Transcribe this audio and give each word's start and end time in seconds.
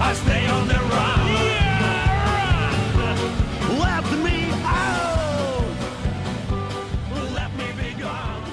I 0.00 0.14
stay 0.14 0.46
on 0.48 0.68
the 0.68 0.74
run. 0.74 1.26
Let 3.78 4.04
me 4.22 4.48
out. 4.62 5.64
Let 7.34 7.50
me 7.56 7.72
be 7.74 7.94
gone. 8.00 8.48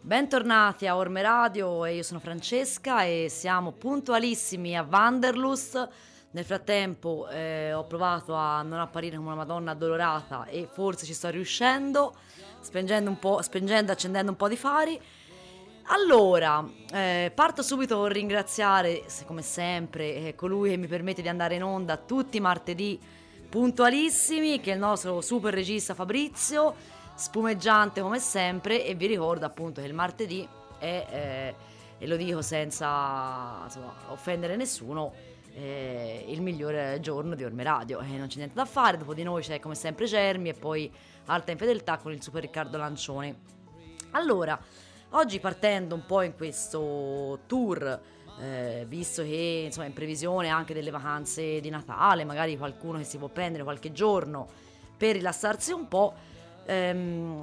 Bentornati 0.00 0.86
a 0.86 0.96
Orme 0.96 1.22
Radio 1.22 1.84
e 1.84 1.96
io 1.96 2.02
sono 2.04 2.20
Francesca 2.20 3.02
e 3.02 3.26
siamo 3.28 3.72
puntualissimi 3.72 4.76
a 4.76 4.86
Wanderlust. 4.88 5.88
Nel 6.30 6.44
frattempo 6.44 7.28
eh, 7.28 7.72
ho 7.72 7.84
provato 7.84 8.34
a 8.34 8.62
non 8.62 8.78
apparire 8.78 9.16
come 9.16 9.28
una 9.28 9.36
Madonna 9.36 9.72
addolorata 9.72 10.46
e 10.46 10.68
forse 10.70 11.04
ci 11.04 11.14
sto 11.14 11.30
riuscendo, 11.30 12.14
spengendo 12.60 13.10
un 13.10 13.18
po', 13.18 13.42
spengendo, 13.42 13.90
accendendo 13.90 14.30
un 14.30 14.36
po' 14.36 14.48
di 14.48 14.56
fari. 14.56 15.00
Allora, 15.88 16.66
eh, 16.92 17.30
parto 17.34 17.60
subito 17.60 17.96
con 17.96 18.08
ringraziare, 18.08 19.04
come 19.26 19.42
sempre, 19.42 20.14
eh, 20.14 20.34
colui 20.34 20.70
che 20.70 20.76
mi 20.78 20.86
permette 20.86 21.20
di 21.20 21.28
andare 21.28 21.56
in 21.56 21.62
onda 21.62 21.98
tutti 21.98 22.38
i 22.38 22.40
martedì 22.40 22.98
puntualissimi, 23.50 24.60
che 24.60 24.70
è 24.70 24.74
il 24.74 24.80
nostro 24.80 25.20
super 25.20 25.52
regista 25.52 25.92
Fabrizio, 25.92 26.74
spumeggiante 27.14 28.00
come 28.00 28.18
sempre, 28.18 28.84
e 28.86 28.94
vi 28.94 29.06
ricordo 29.06 29.44
appunto 29.44 29.82
che 29.82 29.86
il 29.86 29.92
martedì 29.92 30.48
è, 30.78 31.06
eh, 31.10 31.54
e 31.98 32.06
lo 32.06 32.16
dico 32.16 32.40
senza 32.40 33.60
insomma, 33.64 33.92
offendere 34.08 34.56
nessuno, 34.56 35.12
eh, 35.54 36.24
il 36.28 36.40
migliore 36.40 36.98
giorno 37.00 37.34
di 37.34 37.44
Orme 37.44 37.62
Radio. 37.62 38.00
E 38.00 38.06
non 38.16 38.28
c'è 38.28 38.38
niente 38.38 38.54
da 38.54 38.64
fare, 38.64 38.96
dopo 38.96 39.12
di 39.12 39.22
noi 39.22 39.42
c'è 39.42 39.60
come 39.60 39.74
sempre 39.74 40.06
Germi 40.06 40.48
e 40.48 40.54
poi 40.54 40.90
Alta 41.26 41.52
in 41.52 41.58
Fedeltà 41.58 41.98
con 41.98 42.12
il 42.12 42.22
super 42.22 42.40
Riccardo 42.40 42.78
Lancioni. 42.78 43.34
Allora, 44.12 44.58
oggi 45.14 45.38
partendo 45.40 45.94
un 45.94 46.04
po' 46.06 46.22
in 46.22 46.34
questo 46.36 47.40
tour, 47.46 48.00
eh, 48.40 48.84
visto 48.88 49.22
che 49.22 49.62
insomma 49.66 49.86
in 49.86 49.92
previsione 49.92 50.48
anche 50.48 50.74
delle 50.74 50.90
vacanze 50.90 51.60
di 51.60 51.70
Natale, 51.70 52.24
magari 52.24 52.56
qualcuno 52.56 52.98
che 52.98 53.04
si 53.04 53.18
può 53.18 53.28
prendere 53.28 53.62
qualche 53.62 53.92
giorno 53.92 54.46
per 54.96 55.14
rilassarsi 55.14 55.72
un 55.72 55.88
po', 55.88 56.14
ehm, 56.66 57.42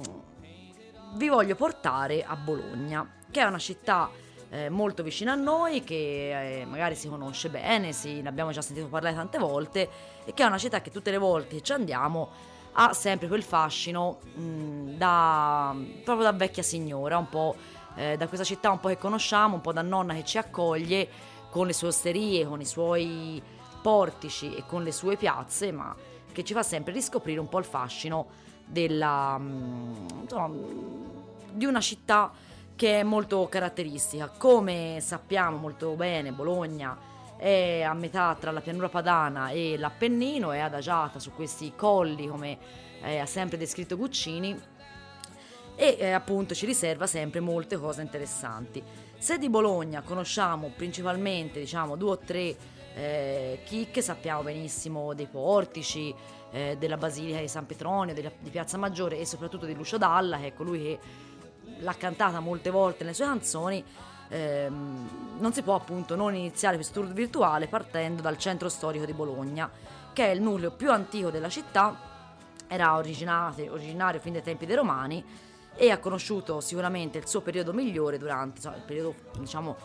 vi 1.14 1.28
voglio 1.28 1.54
portare 1.54 2.22
a 2.24 2.36
Bologna, 2.36 3.06
che 3.30 3.40
è 3.40 3.44
una 3.44 3.58
città 3.58 4.10
eh, 4.50 4.68
molto 4.68 5.02
vicina 5.02 5.32
a 5.32 5.36
noi, 5.36 5.82
che 5.82 6.60
eh, 6.60 6.64
magari 6.66 6.94
si 6.94 7.08
conosce 7.08 7.48
bene, 7.48 7.92
sì, 7.92 8.20
ne 8.20 8.28
abbiamo 8.28 8.50
già 8.50 8.60
sentito 8.60 8.86
parlare 8.88 9.14
tante 9.14 9.38
volte, 9.38 9.88
e 10.24 10.34
che 10.34 10.42
è 10.42 10.46
una 10.46 10.58
città 10.58 10.82
che 10.82 10.90
tutte 10.90 11.10
le 11.10 11.18
volte 11.18 11.56
che 11.56 11.62
ci 11.62 11.72
andiamo 11.72 12.30
ha 12.72 12.92
sempre 12.92 13.28
quel 13.28 13.42
fascino 13.42 14.18
mh, 14.34 14.96
da, 14.96 15.74
proprio 16.04 16.24
da 16.24 16.32
vecchia 16.32 16.62
signora, 16.62 17.18
un 17.18 17.28
po' 17.28 17.54
eh, 17.96 18.16
da 18.16 18.26
questa 18.26 18.44
città 18.44 18.70
un 18.70 18.80
po' 18.80 18.88
che 18.88 18.98
conosciamo, 18.98 19.56
un 19.56 19.60
po' 19.60 19.72
da 19.72 19.82
nonna 19.82 20.14
che 20.14 20.24
ci 20.24 20.38
accoglie 20.38 21.08
con 21.50 21.66
le 21.66 21.72
sue 21.72 21.88
osterie, 21.88 22.46
con 22.46 22.60
i 22.60 22.64
suoi 22.64 23.42
portici 23.82 24.54
e 24.54 24.64
con 24.66 24.82
le 24.82 24.92
sue 24.92 25.16
piazze, 25.16 25.72
ma 25.72 25.94
che 26.32 26.44
ci 26.44 26.54
fa 26.54 26.62
sempre 26.62 26.92
riscoprire 26.92 27.40
un 27.40 27.48
po' 27.48 27.58
il 27.58 27.64
fascino 27.64 28.26
della, 28.64 29.36
mh, 29.36 30.06
insomma, 30.22 30.50
di 31.50 31.64
una 31.66 31.80
città 31.80 32.30
che 32.74 33.00
è 33.00 33.02
molto 33.02 33.46
caratteristica. 33.48 34.28
Come 34.28 34.98
sappiamo 35.00 35.58
molto 35.58 35.90
bene, 35.90 36.32
Bologna 36.32 37.10
è 37.42 37.82
a 37.82 37.92
metà 37.92 38.36
tra 38.38 38.52
la 38.52 38.60
pianura 38.60 38.88
padana 38.88 39.50
e 39.50 39.76
l'Appennino, 39.76 40.52
è 40.52 40.60
adagiata 40.60 41.18
su 41.18 41.32
questi 41.32 41.72
colli, 41.74 42.28
come 42.28 42.56
eh, 43.02 43.18
ha 43.18 43.26
sempre 43.26 43.58
descritto 43.58 43.96
Guccini, 43.96 44.56
e 45.74 45.96
eh, 45.98 46.12
appunto 46.12 46.54
ci 46.54 46.66
riserva 46.66 47.08
sempre 47.08 47.40
molte 47.40 47.78
cose 47.78 48.00
interessanti. 48.00 48.80
Se 49.18 49.38
di 49.38 49.48
Bologna 49.48 50.02
conosciamo 50.02 50.70
principalmente, 50.76 51.58
diciamo, 51.58 51.96
due 51.96 52.10
o 52.10 52.18
tre 52.18 52.56
eh, 52.94 53.58
chicche, 53.64 54.02
sappiamo 54.02 54.42
benissimo 54.42 55.12
dei 55.12 55.26
portici, 55.26 56.14
eh, 56.52 56.76
della 56.78 56.96
Basilica 56.96 57.40
di 57.40 57.48
San 57.48 57.66
Petronio, 57.66 58.14
della- 58.14 58.30
di 58.38 58.50
Piazza 58.50 58.78
Maggiore 58.78 59.18
e 59.18 59.26
soprattutto 59.26 59.66
di 59.66 59.74
Lucio 59.74 59.98
Dalla, 59.98 60.38
che 60.38 60.46
è 60.46 60.54
colui 60.54 60.80
che 60.80 60.98
l'ha 61.78 61.94
cantata 61.94 62.38
molte 62.38 62.70
volte 62.70 63.02
nelle 63.02 63.16
sue 63.16 63.24
canzoni, 63.24 63.84
ehm, 64.32 65.36
non 65.38 65.52
si 65.52 65.62
può 65.62 65.74
appunto 65.74 66.16
non 66.16 66.34
iniziare 66.34 66.76
questo 66.76 67.00
tour 67.00 67.12
virtuale 67.12 67.66
partendo 67.66 68.22
dal 68.22 68.38
centro 68.38 68.68
storico 68.68 69.04
di 69.04 69.12
Bologna, 69.12 69.70
che 70.12 70.26
è 70.26 70.30
il 70.30 70.40
nucleo 70.40 70.70
più 70.70 70.90
antico 70.90 71.30
della 71.30 71.48
città, 71.48 72.10
era 72.66 72.96
originario 72.96 74.20
fin 74.20 74.32
dai 74.32 74.42
tempi 74.42 74.64
dei 74.64 74.76
Romani 74.76 75.22
e 75.74 75.90
ha 75.90 75.98
conosciuto 75.98 76.60
sicuramente 76.60 77.18
il 77.18 77.26
suo 77.26 77.42
periodo 77.42 77.72
migliore 77.72 78.18
durante, 78.18 78.56
insomma, 78.56 78.76
il 78.76 78.82
periodo 78.82 79.14
diciamo 79.38 79.76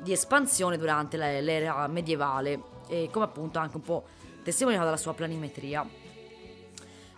di 0.00 0.12
espansione 0.12 0.76
durante 0.76 1.16
l'era 1.16 1.86
medievale 1.86 2.60
e 2.88 3.08
come 3.12 3.26
appunto 3.26 3.60
anche 3.60 3.76
un 3.76 3.82
po' 3.82 4.04
testimoniato 4.42 4.84
dalla 4.84 4.96
sua 4.96 5.14
planimetria. 5.14 5.86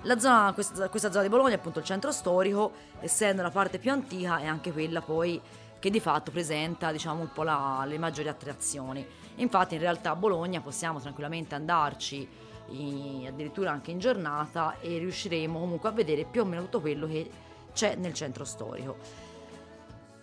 La 0.03 0.19
zona, 0.19 0.53
questa, 0.53 1.11
zona 1.11 1.23
di 1.23 1.29
Bologna 1.29 1.55
appunto 1.55 1.79
il 1.79 1.85
centro 1.85 2.13
storico, 2.13 2.73
essendo 3.01 3.43
la 3.43 3.51
parte 3.51 3.79
più 3.79 3.91
antica 3.91 4.39
è 4.39 4.47
anche 4.47 4.73
quella 4.73 5.01
poi 5.01 5.41
che 5.79 5.91
di 5.91 6.01
fatto 6.01 6.31
presenta 6.31 6.91
diciamo 6.93 7.21
un 7.21 7.33
po' 7.33 7.43
la- 7.43 7.85
le 7.87 7.99
maggiori 7.99 8.29
attrazioni. 8.29 9.07
Infatti 9.37 9.75
in 9.75 9.81
realtà 9.81 10.11
a 10.11 10.17
Bologna 10.17 10.61
possiamo 10.61 11.01
tranquillamente 11.01 11.55
andarci 11.55 12.29
i- 12.71 13.27
addirittura 13.27 13.71
anche 13.71 13.91
in 13.91 13.99
giornata 13.99 14.81
e 14.81 14.99
riusciremo 14.99 15.59
comunque 15.59 15.89
a 15.89 15.93
vedere 15.93 16.25
più 16.25 16.43
o 16.43 16.45
meno 16.45 16.63
tutto 16.63 16.81
quello 16.81 17.07
che 17.07 17.31
c'è 17.73 17.95
nel 17.97 18.15
centro 18.15 18.45
storico. 18.45 18.97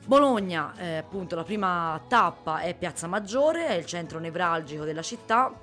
Bologna, 0.06 0.74
eh, 0.78 0.98
appunto, 0.98 1.36
la 1.36 1.44
prima 1.44 2.02
tappa 2.10 2.60
è 2.60 2.76
Piazza 2.76 3.08
Maggiore, 3.08 3.68
è 3.68 3.74
il 3.74 3.86
centro 3.86 4.20
nevralgico 4.20 4.84
della 4.84 5.02
città, 5.02 5.54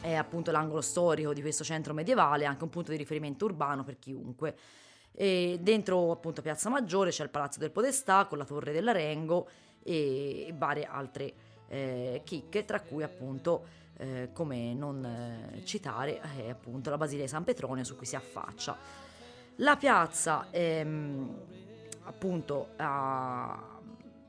è 0.00 0.14
appunto 0.14 0.50
l'angolo 0.50 0.80
storico 0.80 1.34
di 1.34 1.42
questo 1.42 1.62
centro 1.62 1.92
medievale, 1.92 2.46
anche 2.46 2.64
un 2.64 2.70
punto 2.70 2.92
di 2.92 2.96
riferimento 2.96 3.44
urbano 3.44 3.84
per 3.84 3.98
chiunque. 3.98 4.56
E 5.18 5.58
dentro 5.62 6.10
appunto 6.10 6.42
Piazza 6.42 6.68
Maggiore 6.68 7.08
c'è 7.10 7.22
il 7.22 7.30
Palazzo 7.30 7.58
del 7.58 7.70
Podestà 7.70 8.26
con 8.26 8.36
la 8.36 8.44
Torre 8.44 8.72
dell'Arengo 8.72 9.48
e 9.82 10.52
varie 10.54 10.84
altre 10.84 11.32
eh, 11.68 12.20
chicche, 12.22 12.66
tra 12.66 12.80
cui 12.80 13.02
appunto, 13.02 13.64
eh, 13.96 14.28
come 14.34 14.74
non 14.74 15.02
eh, 15.02 15.64
citare, 15.64 16.20
è 16.20 16.50
appunto 16.50 16.90
la 16.90 16.98
Basilica 16.98 17.24
di 17.24 17.30
San 17.30 17.44
Petronio 17.44 17.82
su 17.82 17.96
cui 17.96 18.04
si 18.04 18.14
affaccia. 18.14 18.76
La 19.56 19.76
piazza 19.76 20.48
ehm, 20.50 21.34
appunto 22.02 22.68
ha- 22.76 23.78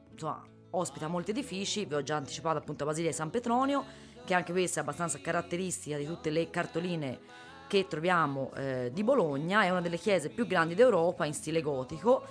insomma, 0.10 0.42
ospita 0.70 1.08
molti 1.08 1.32
edifici, 1.32 1.84
vi 1.84 1.96
ho 1.96 2.02
già 2.02 2.16
anticipato 2.16 2.60
appunto 2.60 2.86
la 2.86 2.92
Basilica 2.92 3.12
di 3.12 3.18
San 3.18 3.30
Petronio, 3.30 3.84
che 4.24 4.34
anche 4.34 4.54
questa 4.54 4.80
è 4.80 4.84
abbastanza 4.84 5.20
caratteristica 5.20 5.98
di 5.98 6.06
tutte 6.06 6.30
le 6.30 6.50
cartoline 6.50 7.20
che 7.68 7.88
troviamo 7.88 8.52
eh, 8.56 8.90
di 8.94 9.04
Bologna, 9.04 9.64
è 9.64 9.70
una 9.70 9.82
delle 9.82 9.98
chiese 9.98 10.30
più 10.30 10.48
grandi 10.48 10.74
d'Europa 10.74 11.26
in 11.26 11.34
stile 11.34 11.62
gotico 11.62 12.24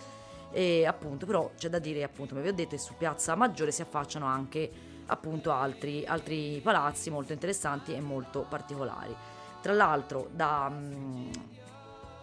e 0.50 0.86
appunto 0.86 1.26
però 1.26 1.50
c'è 1.56 1.68
da 1.68 1.78
dire 1.78 2.02
appunto 2.02 2.34
come 2.34 2.42
vi 2.42 2.48
ho 2.48 2.54
detto 2.54 2.76
su 2.78 2.94
Piazza 2.96 3.34
Maggiore 3.34 3.72
si 3.72 3.82
affacciano 3.82 4.26
anche 4.26 4.70
appunto 5.06 5.52
altri, 5.52 6.04
altri 6.06 6.60
palazzi 6.62 7.10
molto 7.10 7.32
interessanti 7.32 7.92
e 7.92 8.00
molto 8.00 8.46
particolari. 8.48 9.14
Tra 9.60 9.72
l'altro 9.72 10.28
da, 10.32 10.68
mm, 10.70 11.30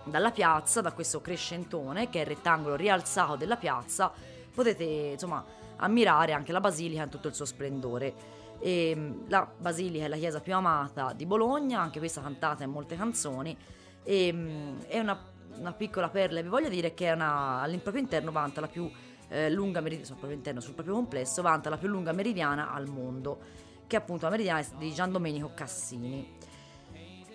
dalla 0.05 0.31
piazza, 0.31 0.81
da 0.81 0.91
questo 0.91 1.21
crescentone 1.21 2.09
che 2.09 2.19
è 2.19 2.21
il 2.21 2.27
rettangolo 2.27 2.75
rialzato 2.75 3.35
della 3.35 3.57
piazza, 3.57 4.11
potete 4.53 4.83
insomma 4.83 5.43
ammirare 5.77 6.33
anche 6.33 6.51
la 6.51 6.59
basilica 6.59 7.03
in 7.03 7.09
tutto 7.09 7.27
il 7.27 7.33
suo 7.33 7.45
splendore. 7.45 8.41
E, 8.63 8.95
mh, 8.95 9.25
la 9.27 9.45
basilica 9.57 10.05
è 10.05 10.07
la 10.07 10.15
chiesa 10.15 10.39
più 10.39 10.55
amata 10.55 11.11
di 11.11 11.25
Bologna, 11.25 11.81
anche 11.81 11.99
questa 11.99 12.21
cantata 12.21 12.63
in 12.63 12.71
molte 12.71 12.95
canzoni. 12.95 13.57
E, 14.03 14.31
mh, 14.31 14.85
è 14.87 14.99
una, 14.99 15.21
una 15.57 15.73
piccola 15.73 16.07
perla, 16.07 16.41
vi 16.41 16.47
voglio 16.47 16.69
dire 16.69 16.93
che 16.93 17.11
una, 17.11 17.59
al 17.59 17.77
proprio 17.79 18.01
interno 18.01 18.31
vanta 18.31 18.61
la 18.61 18.67
più 18.67 18.89
eh, 19.27 19.51
lunga 19.51 19.81
meridiana, 19.81 20.05
sul 20.05 20.15
proprio 20.15 20.37
interno, 20.37 20.61
sul 20.61 20.75
proprio 20.75 20.95
complesso, 20.95 21.41
vanta 21.41 21.69
la 21.69 21.77
più 21.77 21.89
lunga 21.89 22.13
meridiana 22.13 22.71
al 22.71 22.87
mondo, 22.87 23.37
che 23.85 23.97
è 23.97 23.99
appunto 23.99 24.23
la 24.23 24.31
meridiana 24.31 24.65
di 24.77 24.93
Gian 24.93 25.11
Domenico 25.11 25.51
Cassini. 25.53 26.37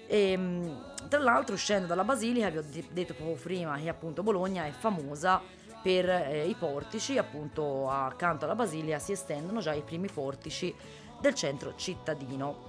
E, 0.06 0.34
mh, 0.34 1.08
tra 1.08 1.20
l'altro, 1.20 1.54
uscendo 1.54 1.86
dalla 1.86 2.04
basilica, 2.04 2.48
vi 2.48 2.56
ho 2.56 2.62
di- 2.62 2.88
detto 2.90 3.12
proprio 3.12 3.36
prima 3.36 3.76
che 3.76 3.90
appunto 3.90 4.22
Bologna 4.22 4.64
è 4.64 4.70
famosa 4.70 5.42
per 5.82 6.08
eh, 6.08 6.48
i 6.48 6.54
portici, 6.54 7.19
appunto 7.19 7.90
accanto 7.90 8.46
alla 8.46 8.54
Basilica 8.54 8.98
si 8.98 9.12
estendono 9.12 9.60
già 9.60 9.75
i 9.75 9.82
primi 9.82 10.08
portici 10.10 10.75
del 11.20 11.35
centro 11.35 11.75
cittadino. 11.76 12.67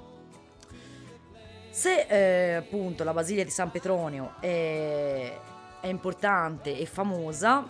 Se 1.69 2.07
eh, 2.07 2.53
appunto 2.55 3.03
la 3.03 3.13
Basilica 3.13 3.43
di 3.43 3.51
San 3.51 3.71
Petronio 3.71 4.35
è, 4.39 5.39
è 5.81 5.87
importante 5.87 6.77
e 6.77 6.85
famosa, 6.85 7.65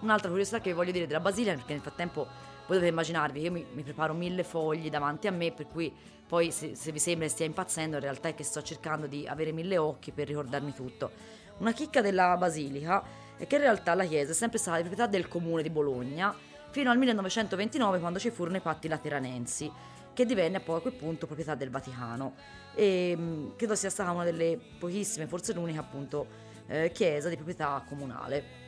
un'altra 0.00 0.28
curiosità 0.28 0.60
che 0.60 0.72
voglio 0.72 0.92
dire 0.92 1.06
della 1.06 1.20
Basilica, 1.20 1.54
perché 1.54 1.72
nel 1.72 1.82
frattempo 1.82 2.26
voi 2.66 2.78
dovete 2.78 2.88
immaginarvi, 2.88 3.40
io 3.40 3.52
mi, 3.52 3.66
mi, 3.72 3.82
preparo 3.82 4.14
mille 4.14 4.44
fogli 4.44 4.88
davanti 4.88 5.26
a 5.26 5.30
me, 5.30 5.52
per 5.52 5.66
cui 5.66 5.92
poi 6.26 6.50
se, 6.52 6.74
se 6.74 6.92
vi 6.92 6.98
sembra 6.98 7.26
che 7.26 7.32
stia 7.32 7.46
impazzendo, 7.46 7.96
in 7.96 8.02
realtà 8.02 8.28
è 8.28 8.34
che 8.34 8.44
sto 8.44 8.62
cercando 8.62 9.06
di 9.06 9.26
avere 9.26 9.52
mille 9.52 9.76
occhi 9.76 10.10
per 10.12 10.28
ricordarmi 10.28 10.72
tutto. 10.72 11.10
Una 11.58 11.72
chicca 11.72 12.00
della 12.00 12.36
Basilica 12.36 13.02
è 13.36 13.46
che 13.46 13.56
in 13.56 13.62
realtà 13.62 13.94
la 13.94 14.04
chiesa 14.04 14.32
è 14.32 14.34
sempre 14.34 14.58
stata 14.58 14.76
di 14.76 14.84
proprietà 14.84 15.10
del 15.10 15.28
comune 15.28 15.62
di 15.62 15.70
Bologna 15.70 16.34
fino 16.70 16.90
al 16.90 16.98
1929 16.98 17.98
quando 17.98 18.18
ci 18.18 18.30
furono 18.30 18.56
i 18.56 18.60
patti 18.60 18.88
lateranensi 18.88 19.70
che 20.12 20.26
divenne 20.26 20.60
poi 20.60 20.78
a 20.78 20.80
quel 20.80 20.94
punto 20.94 21.26
proprietà 21.26 21.54
del 21.54 21.70
Vaticano 21.70 22.34
e 22.74 23.14
mm, 23.16 23.50
credo 23.56 23.74
sia 23.74 23.90
stata 23.90 24.10
una 24.10 24.24
delle 24.24 24.58
pochissime, 24.78 25.26
forse 25.26 25.52
l'unica 25.52 25.80
appunto, 25.80 26.26
eh, 26.66 26.90
chiesa 26.92 27.28
di 27.28 27.36
proprietà 27.36 27.82
comunale. 27.86 28.58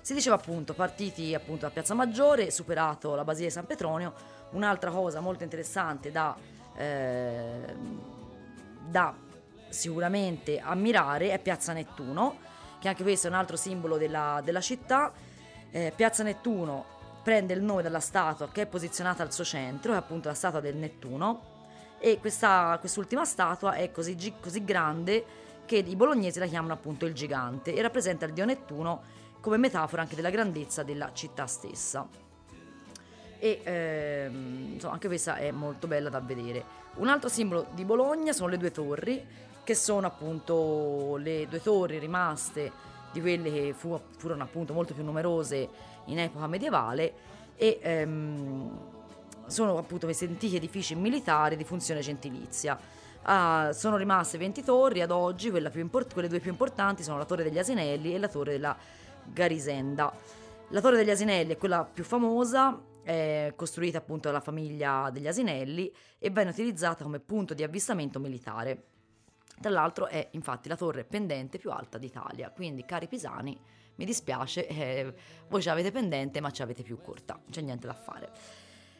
Si 0.00 0.14
diceva 0.14 0.34
appunto 0.34 0.74
partiti 0.74 1.32
appunto 1.34 1.64
da 1.66 1.70
Piazza 1.70 1.94
Maggiore, 1.94 2.50
superato 2.50 3.14
la 3.14 3.24
Basilica 3.24 3.48
di 3.48 3.54
San 3.54 3.66
Petronio, 3.66 4.12
un'altra 4.50 4.90
cosa 4.90 5.20
molto 5.20 5.44
interessante 5.44 6.10
da, 6.10 6.36
eh, 6.76 7.74
da 8.88 9.14
sicuramente 9.68 10.58
ammirare 10.58 11.30
è 11.30 11.38
Piazza 11.38 11.72
Nettuno, 11.72 12.38
che 12.80 12.88
anche 12.88 13.04
questo 13.04 13.28
è 13.28 13.30
un 13.30 13.36
altro 13.36 13.56
simbolo 13.56 13.96
della, 13.96 14.40
della 14.44 14.60
città. 14.60 15.12
Eh, 15.74 15.90
Piazza 15.96 16.22
Nettuno 16.22 16.84
prende 17.22 17.54
il 17.54 17.62
nome 17.62 17.80
dalla 17.80 17.98
statua 17.98 18.50
che 18.50 18.62
è 18.62 18.66
posizionata 18.66 19.22
al 19.22 19.32
suo 19.32 19.42
centro, 19.42 19.94
è 19.94 19.96
appunto 19.96 20.28
la 20.28 20.34
statua 20.34 20.60
del 20.60 20.76
Nettuno, 20.76 21.50
e 21.98 22.18
questa, 22.20 22.76
quest'ultima 22.78 23.24
statua 23.24 23.72
è 23.72 23.90
così, 23.90 24.34
così 24.38 24.64
grande 24.64 25.24
che 25.64 25.76
i 25.76 25.96
bolognesi 25.96 26.38
la 26.38 26.46
chiamano 26.46 26.74
appunto 26.74 27.06
il 27.06 27.14
gigante 27.14 27.74
e 27.74 27.80
rappresenta 27.80 28.26
il 28.26 28.34
dio 28.34 28.44
Nettuno 28.44 29.02
come 29.40 29.56
metafora 29.56 30.02
anche 30.02 30.14
della 30.14 30.28
grandezza 30.28 30.82
della 30.82 31.10
città 31.14 31.46
stessa. 31.46 32.06
E 33.38 33.60
ehm, 33.64 34.72
insomma, 34.74 34.92
anche 34.92 35.06
questa 35.06 35.36
è 35.36 35.50
molto 35.52 35.86
bella 35.86 36.10
da 36.10 36.20
vedere. 36.20 36.64
Un 36.96 37.08
altro 37.08 37.30
simbolo 37.30 37.68
di 37.72 37.84
Bologna 37.84 38.34
sono 38.34 38.50
le 38.50 38.58
due 38.58 38.70
torri 38.70 39.24
che 39.64 39.74
sono 39.74 40.06
appunto 40.06 41.16
le 41.16 41.46
due 41.48 41.62
torri 41.62 41.98
rimaste 41.98 42.90
di 43.12 43.20
quelle 43.20 43.50
che 43.50 43.74
fu, 43.76 43.98
furono 44.16 44.42
appunto 44.42 44.72
molto 44.72 44.94
più 44.94 45.04
numerose 45.04 45.68
in 46.06 46.18
epoca 46.18 46.46
medievale 46.46 47.14
e 47.56 47.78
ehm, 47.80 48.78
sono 49.46 49.76
appunto 49.78 50.06
questi 50.06 50.24
antichi 50.24 50.56
edifici 50.56 50.94
militari 50.94 51.56
di 51.56 51.64
funzione 51.64 52.00
gentilizia. 52.00 52.78
Uh, 53.24 53.70
sono 53.70 53.96
rimaste 53.96 54.36
20 54.36 54.64
torri 54.64 55.00
ad 55.00 55.12
oggi, 55.12 55.52
import- 55.74 56.12
quelle 56.12 56.26
due 56.26 56.40
più 56.40 56.50
importanti 56.50 57.04
sono 57.04 57.18
la 57.18 57.24
Torre 57.24 57.44
degli 57.44 57.58
Asinelli 57.58 58.14
e 58.14 58.18
la 58.18 58.28
Torre 58.28 58.52
della 58.52 58.76
Garisenda. 59.24 60.12
La 60.70 60.80
Torre 60.80 60.96
degli 60.96 61.10
Asinelli 61.10 61.52
è 61.52 61.56
quella 61.56 61.84
più 61.84 62.02
famosa, 62.02 62.80
è 63.02 63.52
costruita 63.54 63.98
appunto 63.98 64.28
dalla 64.28 64.40
famiglia 64.40 65.08
degli 65.12 65.28
Asinelli 65.28 65.92
e 66.18 66.30
venne 66.30 66.50
utilizzata 66.50 67.04
come 67.04 67.20
punto 67.20 67.54
di 67.54 67.62
avvistamento 67.62 68.18
militare. 68.18 68.86
L'altro 69.68 70.06
è 70.06 70.28
infatti 70.32 70.68
la 70.68 70.76
torre 70.76 71.04
pendente 71.04 71.58
più 71.58 71.70
alta 71.70 71.98
d'Italia, 71.98 72.50
quindi 72.50 72.84
cari 72.84 73.08
pisani, 73.08 73.58
mi 73.94 74.04
dispiace, 74.04 74.66
eh, 74.66 75.14
voi 75.48 75.60
ce 75.62 75.68
l'avete 75.68 75.90
pendente 75.90 76.40
ma 76.40 76.50
ce 76.50 76.62
l'avete 76.62 76.82
più 76.82 77.00
corta, 77.00 77.38
c'è 77.50 77.60
niente 77.60 77.86
da 77.86 77.94
fare. 77.94 78.30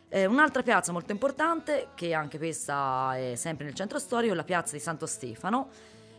Eh, 0.08 0.26
un'altra 0.26 0.62
piazza 0.62 0.92
molto 0.92 1.12
importante, 1.12 1.88
che 1.94 2.12
anche 2.12 2.36
questa 2.36 3.16
è 3.16 3.34
sempre 3.34 3.64
nel 3.64 3.74
centro 3.74 3.98
storico, 3.98 4.34
è 4.34 4.36
la 4.36 4.44
piazza 4.44 4.74
di 4.74 4.80
Santo 4.80 5.06
Stefano, 5.06 5.70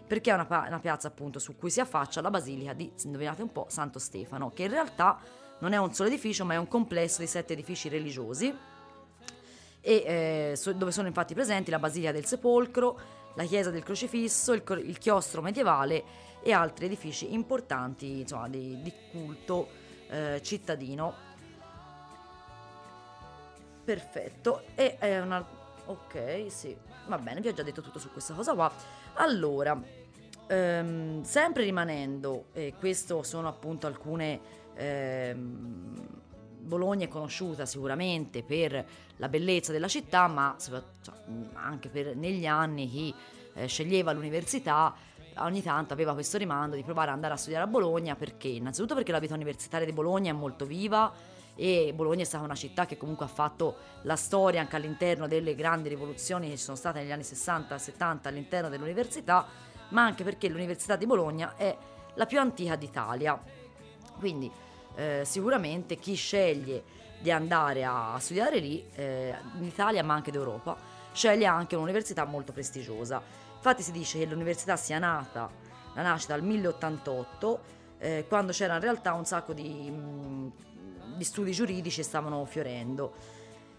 perché 0.08 0.32
è 0.32 0.34
una, 0.34 0.48
una 0.50 0.80
piazza 0.80 1.08
appunto 1.08 1.38
su 1.38 1.56
cui 1.56 1.70
si 1.70 1.80
affaccia 1.80 2.20
la 2.22 2.32
basilica 2.32 2.74
di, 2.74 2.92
indovinate 3.04 3.44
un 3.44 3.52
po', 3.52 3.68
Santo 3.70 4.00
Stefano, 4.00 4.50
che 4.50 4.64
in 4.64 4.72
realtà 4.72 5.20
non 5.60 5.74
è 5.74 5.78
un 5.78 5.94
solo 5.94 6.10
edificio 6.10 6.44
ma 6.44 6.56
è 6.56 6.58
un 6.58 6.68
complesso 6.68 7.22
di 7.22 7.28
sette 7.28 7.54
edifici 7.54 7.88
religiosi, 7.88 8.54
e, 9.86 10.56
eh, 10.56 10.74
dove 10.76 10.92
sono 10.92 11.08
infatti 11.08 11.34
presenti 11.34 11.70
la 11.70 11.78
Basilica 11.78 12.12
del 12.12 12.26
Sepolcro, 12.26 13.00
la 13.36 13.44
chiesa 13.46 13.70
del 13.70 13.84
crocifisso, 13.84 14.54
il, 14.54 14.64
il 14.86 14.98
chiostro 14.98 15.42
medievale 15.42 16.04
e 16.42 16.52
altri 16.52 16.86
edifici 16.86 17.34
importanti 17.34 18.20
insomma, 18.20 18.48
di, 18.48 18.82
di 18.82 18.94
culto 19.12 19.70
eh, 20.10 20.42
cittadino. 20.44 21.32
Perfetto, 23.84 24.64
e 24.76 24.98
è 24.98 25.20
una... 25.20 25.46
ok, 25.86 26.46
sì, 26.48 26.76
va 27.08 27.18
bene, 27.18 27.42
vi 27.42 27.50
ho 27.50 27.54
già 27.54 27.64
detto 27.64 27.82
tutto 27.82 28.00
su 28.00 28.12
questa 28.12 28.34
cosa 28.34 28.54
qua. 28.54 28.72
Allora, 29.16 29.82
ehm, 30.48 31.22
sempre 31.24 31.64
rimanendo, 31.64 32.46
e 32.54 32.74
questo 32.78 33.24
sono 33.24 33.48
appunto 33.48 33.88
alcune... 33.88 34.40
Ehm, 34.76 36.22
Bologna 36.64 37.06
è 37.06 37.08
conosciuta 37.08 37.66
sicuramente 37.66 38.44
per 38.44 38.86
la 39.18 39.30
bellezza 39.30 39.72
della 39.72 39.88
città, 39.88 40.28
ma 40.28 40.56
cioè, 40.60 40.82
anche 41.54 41.90
per 41.90 42.16
negli 42.16 42.46
anni 42.46 42.90
chi 42.90 43.14
eh, 43.54 43.68
sceglieva 43.68 44.12
l'università 44.12 44.96
ogni 45.38 45.64
tanto 45.64 45.94
aveva 45.94 46.14
questo 46.14 46.38
rimando 46.38 46.76
di 46.76 46.84
provare 46.84 47.10
ad 47.10 47.16
andare 47.16 47.34
a 47.34 47.38
studiare 47.38 47.66
a 47.66 47.68
Bologna 47.68 48.16
perché 48.16 48.48
innanzitutto 48.48 48.94
perché 48.94 49.12
la 49.12 49.20
vita 49.20 49.34
universitaria 49.34 49.86
di 49.86 49.92
Bologna 49.92 50.32
è 50.32 50.34
molto 50.34 50.66
viva 50.66 51.12
e 51.56 51.92
Bologna 51.96 52.22
è 52.22 52.26
stata 52.26 52.44
una 52.44 52.56
città 52.56 52.86
che 52.86 52.98
comunque 52.98 53.26
ha 53.26 53.30
fatto 53.30 53.76
la 54.04 54.16
storia 54.16 54.62
anche 54.62 54.76
all'interno 54.76 55.28
delle 55.28 55.56
grandi 55.56 55.90
rivoluzioni 55.90 56.50
che 56.50 56.58
ci 56.58 56.64
sono 56.64 56.78
state 56.78 57.00
negli 57.00 57.12
anni 57.12 57.24
60 57.24 57.78
70 57.78 58.30
all'interno 58.30 58.70
dell'università, 58.70 59.46
ma 59.90 60.04
anche 60.04 60.24
perché 60.24 60.50
l'Università 60.50 60.96
di 60.96 61.06
Bologna 61.06 61.56
è 61.56 61.76
la 62.16 62.26
più 62.26 62.40
antica 62.40 62.76
d'Italia. 62.76 63.40
Quindi 64.18 64.52
eh, 64.96 65.22
sicuramente 65.26 65.98
chi 65.98 66.16
sceglie 66.16 66.84
di 67.20 67.32
andare 67.32 67.86
a, 67.86 68.18
studiare 68.20 68.60
lì, 68.60 68.86
eh, 68.96 69.34
in 69.58 69.64
Italia 69.64 70.04
ma 70.04 70.14
anche 70.14 70.32
d'Europa, 70.32 70.76
sceglie 71.14 71.46
anche 71.46 71.76
un'università 71.76 72.26
molto 72.26 72.52
prestigiosa. 72.52 73.22
Infatti 73.56 73.82
si 73.82 73.92
dice 73.92 74.20
che 74.20 74.26
l'università 74.26 74.76
sia 74.76 75.00
nata, 75.00 75.50
la 75.94 76.02
nascita 76.02 76.36
dal 76.36 76.44
1088, 76.44 77.60
eh, 78.00 78.26
quando 78.28 78.52
c'era 78.52 78.76
in 78.76 78.82
realtà 78.82 79.14
un 79.14 79.26
sacco 79.26 79.54
di, 79.54 79.90
mh, 79.90 80.52
di 81.16 81.24
studi 81.24 81.52
giuridici 81.52 81.98
che 81.98 82.04
stavano 82.04 82.44
fiorendo. 82.44 83.14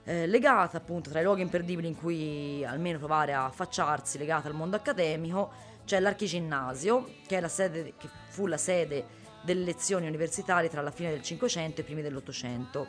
Eh, 0.04 0.26
legata 0.26 0.78
appunto 0.78 1.10
tra 1.10 1.20
i 1.20 1.22
luoghi 1.22 1.42
imperdibili 1.42 1.88
in 1.88 1.96
cui 1.96 2.64
almeno 2.64 2.98
provare 2.98 3.34
a 3.34 3.44
affacciarsi, 3.44 4.16
legata 4.16 4.48
al 4.48 4.54
mondo 4.54 4.76
accademico, 4.76 5.52
c'è 5.84 6.00
l'Archiginnasio, 6.00 7.04
che, 7.26 7.40
che 7.40 8.08
fu 8.28 8.46
la 8.46 8.56
sede 8.56 9.22
delle 9.44 9.62
lezioni 9.62 10.06
universitarie 10.06 10.70
tra 10.70 10.80
la 10.80 10.90
fine 10.90 11.10
del 11.10 11.22
Cinquecento 11.22 11.80
e 11.80 11.82
i 11.82 11.84
primi 11.84 12.02
dell'Ottocento, 12.02 12.86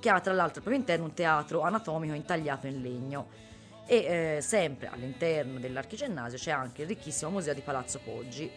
che 0.00 0.10
ha 0.10 0.20
tra 0.20 0.32
l'altro 0.32 0.56
al 0.58 0.62
proprio 0.62 0.76
interno 0.76 1.04
un 1.04 1.14
teatro 1.14 1.60
anatomico 1.60 2.14
intagliato 2.14 2.66
in 2.66 2.82
legno. 2.82 3.48
E 3.86 4.36
eh, 4.36 4.40
sempre 4.40 4.88
all'interno 4.88 5.58
dell'Archigennasio 5.58 6.38
c'è 6.38 6.50
anche 6.50 6.82
il 6.82 6.88
ricchissimo 6.88 7.30
museo 7.30 7.54
di 7.54 7.60
Palazzo 7.60 8.00
Poggi, 8.04 8.50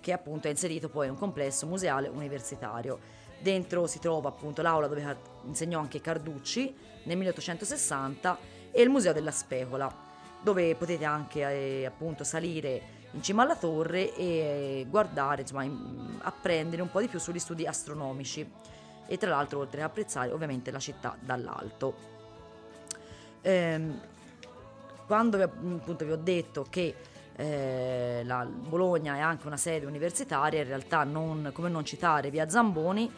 che 0.00 0.12
appunto 0.12 0.46
è 0.48 0.50
inserito 0.50 0.88
poi 0.88 1.06
in 1.06 1.12
un 1.12 1.18
complesso 1.18 1.66
museale 1.66 2.08
universitario. 2.08 2.98
Dentro 3.40 3.86
si 3.86 3.98
trova 3.98 4.28
appunto 4.28 4.62
l'aula 4.62 4.86
dove 4.86 5.16
insegnò 5.44 5.80
anche 5.80 6.00
Carducci 6.00 6.74
nel 7.04 7.16
1860 7.16 8.38
e 8.70 8.82
il 8.82 8.88
Museo 8.88 9.12
della 9.12 9.30
Specola, 9.30 9.94
dove 10.42 10.74
potete 10.74 11.04
anche 11.04 11.40
eh, 11.40 11.86
appunto 11.86 12.24
salire 12.24 12.97
in 13.12 13.22
cima 13.22 13.42
alla 13.42 13.56
torre 13.56 14.14
e 14.14 14.86
guardare, 14.88 15.42
insomma, 15.42 15.66
apprendere 16.22 16.82
un 16.82 16.90
po' 16.90 17.00
di 17.00 17.08
più 17.08 17.18
sugli 17.18 17.38
studi 17.38 17.66
astronomici 17.66 18.48
e 19.06 19.16
tra 19.16 19.30
l'altro 19.30 19.60
oltre 19.60 19.80
ad 19.80 19.88
apprezzare 19.88 20.30
ovviamente 20.30 20.70
la 20.70 20.78
città 20.78 21.16
dall'alto. 21.18 22.16
Ehm, 23.40 24.00
quando 25.06 25.42
appunto 25.42 26.04
vi 26.04 26.12
ho 26.12 26.18
detto 26.18 26.66
che 26.68 26.94
eh, 27.34 28.22
la 28.24 28.44
Bologna 28.44 29.16
è 29.16 29.20
anche 29.20 29.46
una 29.46 29.56
sede 29.56 29.86
universitaria, 29.86 30.60
in 30.60 30.68
realtà 30.68 31.04
non, 31.04 31.50
come 31.54 31.70
non 31.70 31.84
citare 31.84 32.30
via 32.30 32.48
Zamboni, 32.48 33.10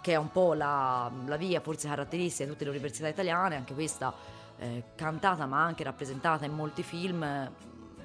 che 0.00 0.12
è 0.12 0.16
un 0.16 0.30
po' 0.32 0.54
la, 0.54 1.10
la 1.24 1.36
via 1.36 1.60
forse 1.60 1.86
caratteristica 1.88 2.44
di 2.44 2.50
tutte 2.50 2.64
le 2.64 2.70
università 2.70 3.06
italiane, 3.06 3.54
anche 3.54 3.74
questa 3.74 4.12
eh, 4.58 4.82
cantata 4.96 5.46
ma 5.46 5.62
anche 5.62 5.84
rappresentata 5.84 6.44
in 6.44 6.52
molti 6.52 6.82
film 6.82 7.22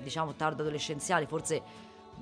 diciamo 0.01 0.33
tardo 0.33 0.61
adolescenziali, 0.61 1.25
forse 1.25 1.61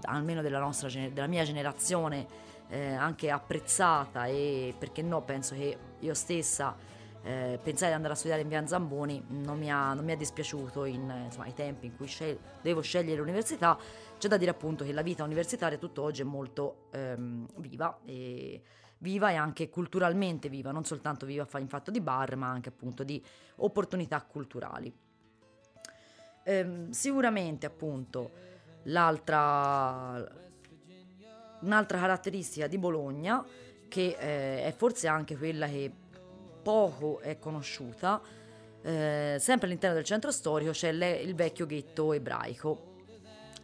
almeno 0.03 0.41
della, 0.41 0.59
nostra, 0.59 0.89
della 0.89 1.27
mia 1.27 1.43
generazione, 1.43 2.27
eh, 2.69 2.93
anche 2.93 3.31
apprezzata 3.31 4.25
e 4.25 4.73
perché 4.77 5.01
no, 5.01 5.21
penso 5.21 5.55
che 5.55 5.77
io 5.99 6.13
stessa 6.13 6.75
eh, 7.23 7.59
pensare 7.61 7.89
di 7.89 7.95
andare 7.95 8.13
a 8.13 8.15
studiare 8.15 8.41
in 8.41 8.47
via 8.47 8.65
Zamboni 8.65 9.23
non 9.27 9.57
mi 9.57 9.71
ha, 9.71 9.93
non 9.93 10.05
mi 10.05 10.11
ha 10.11 10.15
dispiaciuto 10.15 10.85
in, 10.85 11.23
insomma, 11.25 11.45
ai 11.45 11.53
tempi 11.53 11.87
in 11.87 11.95
cui 11.95 12.07
scel- 12.07 12.39
devo 12.61 12.81
scegliere 12.81 13.17
l'università. 13.19 13.77
C'è 14.17 14.27
da 14.27 14.37
dire 14.37 14.51
appunto 14.51 14.83
che 14.83 14.93
la 14.93 15.01
vita 15.01 15.23
universitaria 15.23 15.77
tutt'oggi 15.77 16.21
è 16.21 16.25
molto 16.25 16.87
ehm, 16.91 17.47
viva 17.57 17.99
e 18.05 18.61
viva 18.99 19.31
e 19.31 19.35
anche 19.35 19.69
culturalmente 19.69 20.49
viva, 20.49 20.71
non 20.71 20.83
soltanto 20.83 21.25
viva 21.25 21.47
in 21.57 21.67
fatto 21.67 21.91
di 21.91 22.01
bar, 22.01 22.35
ma 22.35 22.49
anche 22.49 22.69
appunto 22.69 23.03
di 23.03 23.23
opportunità 23.57 24.21
culturali. 24.21 24.93
Ehm, 26.49 26.89
sicuramente 26.89 27.67
appunto 27.67 28.31
l'altra, 28.83 30.27
un'altra 31.59 31.99
caratteristica 31.99 32.65
di 32.65 32.79
Bologna, 32.79 33.45
che 33.87 34.15
eh, 34.19 34.63
è 34.63 34.73
forse 34.75 35.07
anche 35.07 35.37
quella 35.37 35.67
che 35.67 35.91
poco 36.63 37.19
è 37.19 37.37
conosciuta, 37.37 38.19
eh, 38.81 39.37
sempre 39.39 39.67
all'interno 39.67 39.95
del 39.95 40.03
centro 40.05 40.31
storico 40.31 40.71
c'è 40.71 40.91
le, 40.91 41.17
il 41.17 41.35
vecchio 41.35 41.67
ghetto 41.67 42.13
ebraico, 42.13 42.95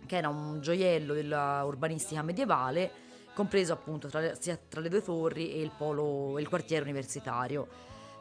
che 0.06 0.18
era 0.18 0.30
un 0.30 0.62
gioiello 0.62 1.15
della 1.15 1.63
urbanistica 1.63 2.22
medievale, 2.22 2.92
compreso 3.34 3.74
appunto 3.74 4.10
tra 4.10 4.20
le, 4.20 4.38
sia 4.39 4.60
tra 4.70 4.80
le 4.80 4.89
due 4.89 5.01
torri 5.01 5.54
e 5.54 5.62
il, 5.62 5.72
polo, 5.75 6.38
il 6.38 6.48
quartiere 6.48 6.84
universitario. 6.84 7.68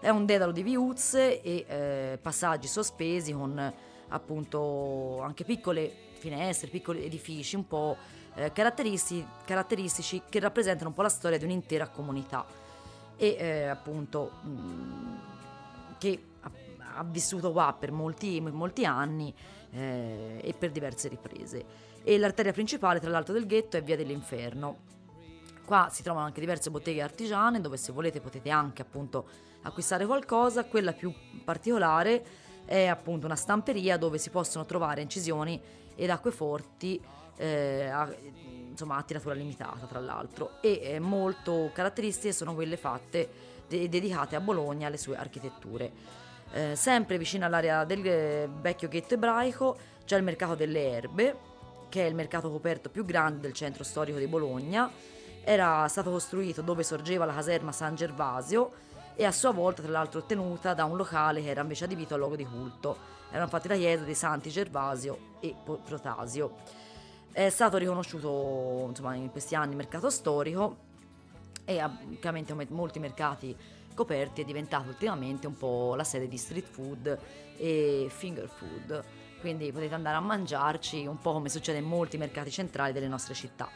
È 0.00 0.08
un 0.08 0.24
dedalo 0.24 0.52
di 0.52 0.62
viuzze 0.62 1.42
e 1.42 1.64
eh, 1.68 2.18
passaggi 2.18 2.66
sospesi 2.66 3.32
con 3.32 3.92
appunto 4.08 5.20
anche 5.20 5.44
piccole 5.44 5.92
finestre, 6.18 6.68
piccoli 6.68 7.04
edifici 7.04 7.56
un 7.56 7.66
po' 7.66 7.96
eh, 8.34 8.52
caratteristici, 8.52 9.26
caratteristici 9.44 10.22
che 10.28 10.40
rappresentano 10.40 10.88
un 10.88 10.94
po' 10.94 11.02
la 11.02 11.08
storia 11.08 11.38
di 11.38 11.44
un'intera 11.44 11.88
comunità 11.88 12.44
e 13.16 13.36
eh, 13.38 13.66
appunto 13.66 14.32
mh, 14.42 14.48
mm, 14.48 15.14
che 15.98 16.22
ha, 16.40 16.50
ha, 16.96 17.04
vissuto 17.04 17.52
qua 17.52 17.76
per 17.78 17.92
molti, 17.92 18.40
molti 18.40 18.84
anni 18.84 19.32
eh, 19.72 20.40
e 20.42 20.52
per 20.54 20.70
diverse 20.70 21.08
riprese. 21.08 21.92
E 22.02 22.18
l'arteria 22.18 22.52
principale, 22.52 23.00
tra 23.00 23.10
l'altro, 23.10 23.32
del 23.32 23.46
ghetto 23.46 23.76
è 23.76 23.82
Via 23.82 23.96
dell'Inferno. 23.96 24.92
Qua 25.64 25.88
si 25.90 26.02
trovano 26.02 26.26
anche 26.26 26.40
diverse 26.40 26.70
botteghe 26.70 27.00
artigiane 27.00 27.60
dove 27.60 27.78
se 27.78 27.90
volete 27.90 28.20
potete 28.20 28.50
anche 28.50 28.82
appunto 28.82 29.26
acquistare 29.62 30.04
qualcosa. 30.04 30.64
Quella 30.64 30.92
più 30.92 31.12
particolare 31.42 32.22
è 32.64 32.86
appunto 32.86 33.26
una 33.26 33.36
stamperia 33.36 33.96
dove 33.96 34.18
si 34.18 34.30
possono 34.30 34.64
trovare 34.64 35.02
incisioni 35.02 35.60
ed 35.94 36.10
acqueforti 36.10 37.00
eh, 37.36 37.86
a, 37.86 38.12
insomma 38.68 38.96
a 38.96 39.02
tiratura 39.02 39.34
limitata 39.34 39.86
tra 39.86 40.00
l'altro. 40.00 40.60
E 40.60 40.80
eh, 40.82 41.00
molto 41.00 41.70
caratteristiche 41.72 42.32
sono 42.32 42.54
quelle 42.54 42.76
fatte 42.76 43.28
de- 43.68 43.88
dedicate 43.88 44.36
a 44.36 44.40
Bologna 44.40 44.86
alle 44.86 44.98
sue 44.98 45.16
architetture. 45.16 45.92
Eh, 46.52 46.76
sempre 46.76 47.18
vicino 47.18 47.44
all'area 47.46 47.84
del 47.84 48.06
eh, 48.06 48.48
vecchio 48.60 48.88
ghetto 48.88 49.14
ebraico 49.14 49.76
c'è 50.04 50.16
il 50.16 50.22
mercato 50.22 50.54
delle 50.54 50.90
erbe 50.90 51.36
che 51.88 52.04
è 52.04 52.08
il 52.08 52.14
mercato 52.14 52.50
coperto 52.50 52.90
più 52.90 53.04
grande 53.04 53.40
del 53.40 53.52
centro 53.52 53.84
storico 53.84 54.18
di 54.18 54.26
Bologna. 54.26 54.90
Era 55.44 55.86
stato 55.88 56.10
costruito 56.10 56.62
dove 56.62 56.82
sorgeva 56.82 57.24
la 57.24 57.34
caserma 57.34 57.70
San 57.70 57.94
Gervasio 57.94 58.72
e 59.16 59.24
a 59.24 59.32
sua 59.32 59.52
volta 59.52 59.82
tra 59.82 59.90
l'altro 59.90 60.24
tenuta 60.24 60.74
da 60.74 60.84
un 60.84 60.96
locale 60.96 61.42
che 61.42 61.48
era 61.48 61.62
invece 61.62 61.84
adibito 61.84 62.14
a 62.14 62.16
luogo 62.16 62.36
di 62.36 62.44
culto. 62.44 62.96
Erano 63.28 63.44
infatti 63.44 63.68
la 63.68 63.76
chiesa 63.76 64.04
dei 64.04 64.14
Santi 64.14 64.50
Gervasio 64.50 65.36
e 65.40 65.54
Protasio. 65.64 66.56
È 67.32 67.48
stato 67.48 67.76
riconosciuto 67.78 68.86
insomma, 68.88 69.14
in 69.14 69.30
questi 69.30 69.54
anni 69.54 69.74
mercato 69.74 70.10
storico 70.10 70.76
e 71.64 71.82
ovviamente 71.82 72.52
come 72.52 72.66
molti 72.70 72.98
mercati 72.98 73.56
coperti 73.94 74.42
è 74.42 74.44
diventato 74.44 74.88
ultimamente 74.88 75.46
un 75.46 75.56
po' 75.56 75.94
la 75.94 76.04
sede 76.04 76.28
di 76.28 76.36
street 76.36 76.66
food 76.66 77.18
e 77.56 78.06
finger 78.10 78.48
food. 78.48 79.04
Quindi 79.40 79.70
potete 79.72 79.94
andare 79.94 80.16
a 80.16 80.20
mangiarci 80.20 81.06
un 81.06 81.18
po' 81.18 81.32
come 81.32 81.48
succede 81.48 81.78
in 81.78 81.84
molti 81.84 82.16
mercati 82.16 82.50
centrali 82.50 82.92
delle 82.92 83.08
nostre 83.08 83.34
città. 83.34 83.68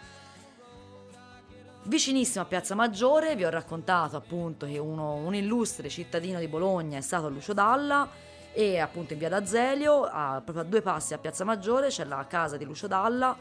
Vicinissimo 1.89 2.45
a 2.45 2.47
Piazza 2.47 2.75
Maggiore 2.75 3.35
vi 3.35 3.47
ho 3.47 3.49
raccontato 3.49 4.15
appunto 4.19 4.67
che 4.67 4.77
uno, 4.77 5.15
un 5.15 5.35
illustre 5.35 5.89
cittadino 5.89 6.39
di 6.39 6.47
Bologna 6.47 6.99
è 6.99 7.01
stato 7.01 7.31
Lucio 7.31 7.55
Dalla 7.55 8.07
e 8.53 8.79
appunto 8.79 9.15
in 9.15 9.19
via 9.19 9.31
d'Azelio, 9.31 10.03
a, 10.03 10.43
proprio 10.45 10.67
a 10.67 10.69
due 10.69 10.83
passi 10.83 11.15
a 11.15 11.19
Piazza 11.19 11.45
Maggiore 11.45 11.89
c'è 11.89 12.05
la 12.05 12.27
casa 12.29 12.59
di 12.59 12.67
Lucio 12.67 12.89
Dalla 12.89 13.35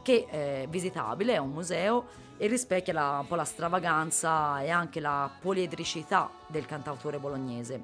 che 0.00 0.26
è 0.26 0.66
visitabile, 0.70 1.34
è 1.34 1.36
un 1.36 1.50
museo 1.50 2.06
e 2.38 2.46
rispecchia 2.46 2.94
la, 2.94 3.18
un 3.20 3.26
po' 3.26 3.34
la 3.34 3.44
stravaganza 3.44 4.62
e 4.62 4.70
anche 4.70 4.98
la 4.98 5.30
poliedricità 5.38 6.30
del 6.46 6.64
cantautore 6.64 7.18
bolognese. 7.18 7.82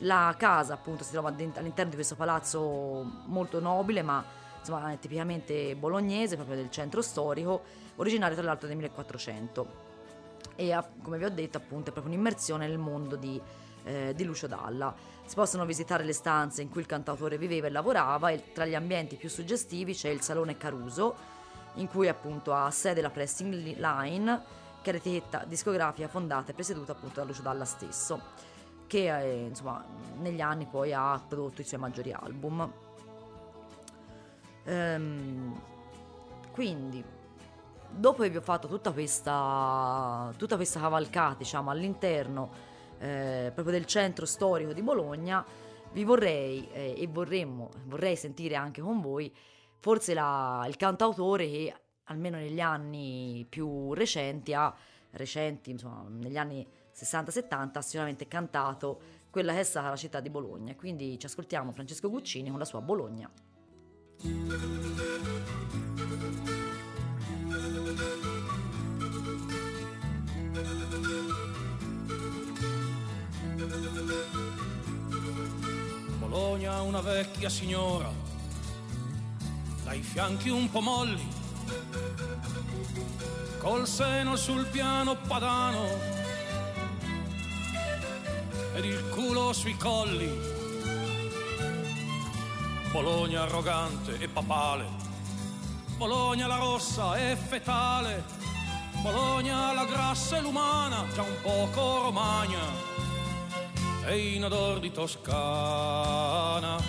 La 0.00 0.34
casa 0.36 0.74
appunto 0.74 1.04
si 1.04 1.12
trova 1.12 1.30
all'interno 1.30 1.88
di 1.88 1.94
questo 1.94 2.16
palazzo 2.16 3.22
molto 3.24 3.60
nobile 3.60 4.02
ma 4.02 4.22
insomma 4.58 4.94
tipicamente 5.00 5.74
bolognese, 5.74 6.34
proprio 6.34 6.56
del 6.56 6.70
centro 6.70 7.00
storico 7.00 7.81
originario 7.96 8.36
tra 8.36 8.44
l'altro 8.44 8.68
del 8.68 8.76
1400 8.76 9.90
e 10.56 10.78
come 11.02 11.18
vi 11.18 11.24
ho 11.24 11.30
detto 11.30 11.58
appunto 11.58 11.90
è 11.90 11.92
proprio 11.92 12.12
un'immersione 12.12 12.66
nel 12.66 12.78
mondo 12.78 13.16
di, 13.16 13.40
eh, 13.84 14.12
di 14.14 14.24
Lucio 14.24 14.46
Dalla. 14.46 14.94
Si 15.24 15.34
possono 15.34 15.64
visitare 15.64 16.04
le 16.04 16.12
stanze 16.12 16.62
in 16.62 16.68
cui 16.68 16.80
il 16.80 16.86
cantautore 16.86 17.38
viveva 17.38 17.68
e 17.68 17.70
lavorava 17.70 18.30
e 18.30 18.52
tra 18.52 18.66
gli 18.66 18.74
ambienti 18.74 19.16
più 19.16 19.28
suggestivi 19.28 19.94
c'è 19.94 20.08
il 20.08 20.20
Salone 20.20 20.56
Caruso 20.56 21.30
in 21.74 21.88
cui 21.88 22.08
appunto 22.08 22.52
ha 22.52 22.70
sede 22.70 23.00
la 23.00 23.10
Pressing 23.10 23.76
Line 23.78 24.42
che 24.82 24.90
è 24.90 24.92
l'etichetta 24.92 25.44
discografica 25.46 26.08
fondata 26.08 26.50
e 26.50 26.54
presieduta 26.54 26.92
appunto 26.92 27.20
da 27.20 27.26
Lucio 27.26 27.42
Dalla 27.42 27.64
stesso 27.64 28.20
che 28.86 29.20
eh, 29.20 29.46
insomma 29.46 29.82
negli 30.18 30.40
anni 30.40 30.66
poi 30.66 30.92
ha 30.92 31.18
prodotto 31.26 31.62
i 31.62 31.64
suoi 31.64 31.80
maggiori 31.80 32.12
album. 32.12 32.70
Ehm, 34.64 35.60
quindi 36.50 37.02
dopo 37.94 38.22
che 38.22 38.30
vi 38.30 38.36
ho 38.36 38.42
fatto 38.42 38.68
tutta 38.68 38.92
questa, 38.92 40.32
tutta 40.36 40.56
questa 40.56 40.80
cavalcata 40.80 41.38
diciamo, 41.38 41.70
all'interno 41.70 42.50
eh, 42.98 43.50
proprio 43.54 43.74
del 43.74 43.86
centro 43.86 44.26
storico 44.26 44.72
di 44.72 44.82
Bologna, 44.82 45.44
vi 45.92 46.04
vorrei 46.04 46.68
eh, 46.72 46.94
e 46.96 47.06
vorremmo, 47.06 47.70
vorrei 47.84 48.16
sentire 48.16 48.54
anche 48.54 48.80
con 48.80 49.00
voi 49.00 49.32
forse 49.78 50.14
la, 50.14 50.64
il 50.68 50.76
cantautore 50.76 51.48
che 51.48 51.74
almeno 52.04 52.36
negli 52.36 52.60
anni 52.60 53.44
più 53.48 53.92
recenti 53.94 54.54
ha, 54.54 54.74
recenti, 55.12 55.70
insomma, 55.70 56.04
negli 56.08 56.36
anni 56.36 56.66
60-70 56.94 57.70
ha 57.74 57.82
sicuramente 57.82 58.28
cantato 58.28 59.20
quella 59.30 59.52
che 59.52 59.60
è 59.60 59.64
stata 59.64 59.88
la 59.88 59.96
città 59.96 60.20
di 60.20 60.30
Bologna. 60.30 60.74
Quindi 60.76 61.18
ci 61.18 61.26
ascoltiamo 61.26 61.72
Francesco 61.72 62.08
Guccini 62.10 62.50
con 62.50 62.58
la 62.58 62.64
sua 62.64 62.80
Bologna. 62.80 63.30
Bologna 76.32 76.80
una 76.80 77.02
vecchia 77.02 77.50
signora, 77.50 78.10
dai 79.84 80.00
fianchi 80.00 80.48
un 80.48 80.70
po' 80.70 80.80
molli, 80.80 81.28
col 83.58 83.86
seno 83.86 84.34
sul 84.36 84.64
piano 84.68 85.14
padano. 85.14 85.86
Ed 88.74 88.82
il 88.82 89.08
culo 89.10 89.52
sui 89.52 89.76
colli. 89.76 90.30
Bologna 92.90 93.42
arrogante 93.42 94.18
e 94.18 94.26
papale, 94.26 94.86
Bologna 95.98 96.46
la 96.46 96.56
rossa 96.56 97.14
e 97.14 97.36
fetale, 97.36 98.24
Bologna 99.02 99.74
la 99.74 99.84
grassa 99.84 100.38
e 100.38 100.40
l'umana, 100.40 101.04
già 101.12 101.20
un 101.20 101.36
poco 101.42 102.04
romagna 102.04 102.92
e 104.04 104.34
in 104.34 104.44
odor 104.44 104.80
di 104.80 104.90
Toscana. 104.90 106.80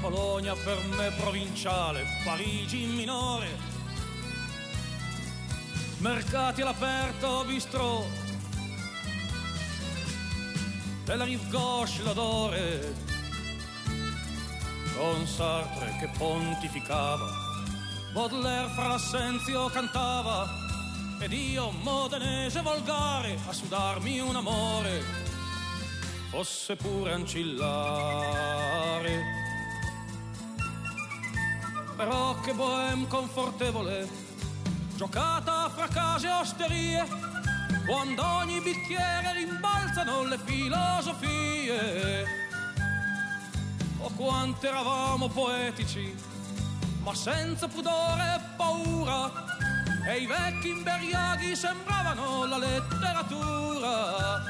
Bologna 0.00 0.54
per 0.54 0.82
me 0.96 1.12
provinciale, 1.12 2.04
Parigi 2.24 2.84
in 2.84 2.94
minore, 2.94 3.48
mercati 5.98 6.62
all'aperto, 6.62 7.44
bistrò, 7.44 8.02
della 11.04 11.24
rive 11.24 11.46
gauche 11.48 12.02
l'odore, 12.02 12.94
con 14.96 15.26
Sartre 15.26 15.96
che 16.00 16.08
pontificava, 16.16 17.26
Baudelaire 18.12 18.70
fra 18.70 18.88
l'assenzio 18.88 19.68
cantava, 19.68 20.59
ed 21.20 21.32
io, 21.32 21.70
modenese 21.82 22.62
volgare, 22.62 23.38
a 23.46 23.52
sudarmi 23.52 24.20
un 24.20 24.36
amore, 24.36 25.04
fosse 26.30 26.76
pure 26.76 27.12
ancillare. 27.12 27.58
Però 31.94 32.40
che 32.40 32.54
bohem 32.54 33.06
confortevole, 33.06 34.08
giocata 34.96 35.68
fra 35.68 35.88
case 35.88 36.28
e 36.28 36.32
osterie, 36.32 37.06
quando 37.86 38.24
ogni 38.24 38.58
bicchiere 38.60 39.34
rimbalzano 39.34 40.24
le 40.24 40.38
filosofie. 40.38 42.24
Oh 43.98 44.10
quanto 44.16 44.66
eravamo 44.66 45.28
poetici, 45.28 46.14
ma 47.02 47.14
senza 47.14 47.68
pudore 47.68 48.36
e 48.36 48.40
paura, 48.56 49.49
e 50.10 50.22
i 50.22 50.26
vecchi 50.26 50.70
imberiaghi 50.70 51.54
sembravano 51.54 52.44
la 52.46 52.58
letteratura. 52.58 54.42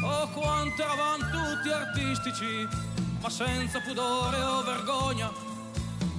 Oh 0.00 0.28
quanto 0.28 0.80
eravamo 0.80 1.24
tutti 1.28 1.68
artistici, 1.70 2.68
ma 3.20 3.28
senza 3.28 3.80
pudore 3.80 4.40
o 4.40 4.62
vergogna, 4.62 5.32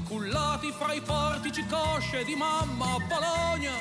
cullati 0.06 0.74
fra 0.74 0.92
i 0.92 1.00
portici 1.00 1.66
cosce 1.66 2.26
di 2.26 2.36
mamma 2.36 2.98
Bologna. 3.08 3.72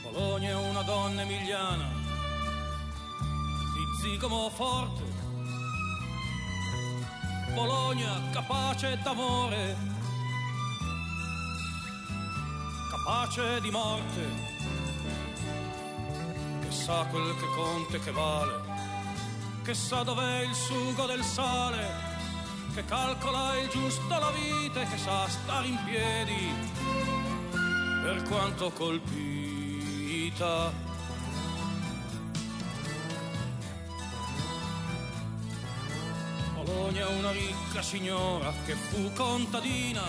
Bologna 0.00 0.48
è 0.48 0.54
una 0.54 0.82
donna 0.82 1.20
emiliana, 1.20 1.90
di 3.74 3.84
zigomo 4.00 4.48
forte. 4.48 5.05
Bologna 7.56 8.20
capace 8.32 8.98
d'amore, 9.02 9.76
capace 12.90 13.62
di 13.62 13.70
morte. 13.70 14.28
Che 16.60 16.70
sa 16.70 17.06
quel 17.10 17.34
che 17.34 17.46
conta 17.54 17.96
e 17.96 18.00
che 18.00 18.10
vale, 18.10 18.60
che 19.62 19.72
sa 19.72 20.02
dov'è 20.02 20.40
il 20.40 20.54
sugo 20.54 21.06
del 21.06 21.22
sale, 21.22 21.88
che 22.74 22.84
calcola 22.84 23.56
il 23.56 23.70
giusto 23.70 24.06
la 24.06 24.32
vita 24.32 24.82
e 24.82 24.88
che 24.90 24.98
sa 24.98 25.26
stare 25.26 25.66
in 25.66 25.78
piedi. 25.86 26.52
Per 28.02 28.22
quanto 28.28 28.70
colpita. 28.70 30.70
Bologna 36.66 37.06
una 37.06 37.30
ricca 37.30 37.80
signora 37.80 38.52
che 38.64 38.74
fu 38.74 39.12
contadina, 39.12 40.02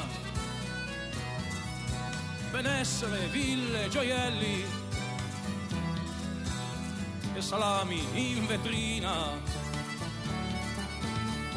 benessere, 2.50 3.28
ville, 3.28 3.88
gioielli 3.90 4.66
e 7.36 7.42
salami 7.42 8.04
in 8.14 8.48
vetrina. 8.48 9.34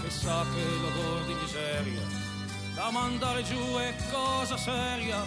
E 0.05 0.11
sa 0.11 0.45
che 0.53 0.63
l'odor 0.63 1.25
di 1.25 1.33
miseria 1.33 2.03
da 2.75 2.91
mandare 2.91 3.43
giù 3.43 3.77
è 3.79 3.95
cosa 4.11 4.59
seria. 4.59 5.25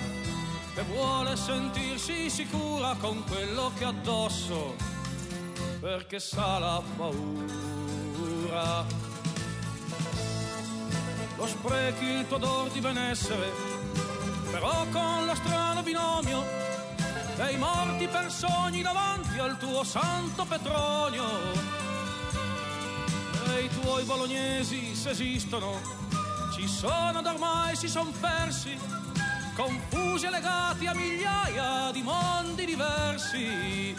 E 0.75 0.84
vuole 0.84 1.36
sentirsi 1.36 2.30
sicura 2.30 2.96
con 3.00 3.24
quello 3.25 3.72
che 3.75 3.86
ha 3.86 3.89
addosso 3.89 4.75
perché 5.80 6.20
sa 6.20 6.60
la 6.60 6.82
paura 6.96 8.86
lo 11.36 11.48
sprechi 11.48 12.06
il 12.06 12.28
tuo 12.28 12.38
odor 12.38 12.70
di 12.70 12.80
benessere 12.80 13.74
però 14.54 14.86
con 14.92 15.25
lo 15.25 15.34
strano 15.34 15.82
binomio 15.82 16.44
dei 17.36 17.58
morti 17.58 18.08
per 18.08 18.32
sogni 18.32 18.84
davanti 18.84 19.40
al 19.40 19.58
tuo 19.58 19.84
santo 19.84 20.46
petrolio. 20.46 21.24
E 23.48 23.63
i 23.63 23.70
tuoi 23.82 24.04
bolognesi, 24.04 24.96
se 24.96 25.10
esistono, 25.10 25.82
ci 26.54 26.68
sono 26.68 27.22
da 27.22 27.32
ormai, 27.32 27.75
si 27.75 27.88
son 27.88 28.12
persi, 28.20 28.78
confusi 29.56 30.28
e 30.28 30.30
legati 30.30 30.86
a 30.86 30.94
migliaia 30.94 31.90
di 31.92 32.04
mondi 32.04 32.66
diversi. 32.66 33.96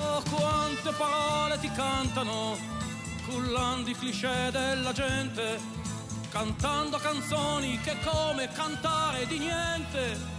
Oh, 0.00 0.22
quante 0.30 0.92
parole 0.92 1.58
ti 1.58 1.70
cantano, 1.72 2.56
cullando 3.26 3.90
i 3.90 3.94
cliché 3.94 4.50
della 4.50 4.92
gente, 4.92 5.60
cantando 6.30 6.98
canzoni 6.98 7.78
che 7.80 7.96
come 8.04 8.48
cantare 8.48 9.26
di 9.26 9.38
niente 9.38 10.34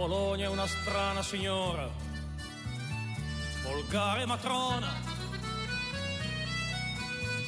Bologna 0.00 0.46
è 0.46 0.48
una 0.48 0.66
strana 0.66 1.22
signora, 1.22 1.86
volgare 3.62 4.24
matrona. 4.24 4.88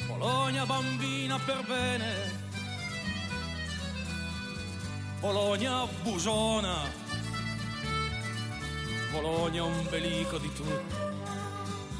Bologna 0.05 0.63
bambina 0.63 1.39
per 1.39 1.65
bene, 1.65 2.39
Bologna 5.19 5.87
busona, 6.03 6.75
Bologna 9.13 9.63
ombelico 9.63 10.39
di 10.39 10.51
tutto. 10.51 11.11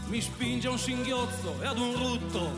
Mi 0.07 0.19
spinge 0.19 0.67
a 0.67 0.71
un 0.71 0.79
singhiozzo 0.79 1.61
e 1.61 1.67
ad 1.67 1.77
un 1.77 1.95
rutto, 1.95 2.49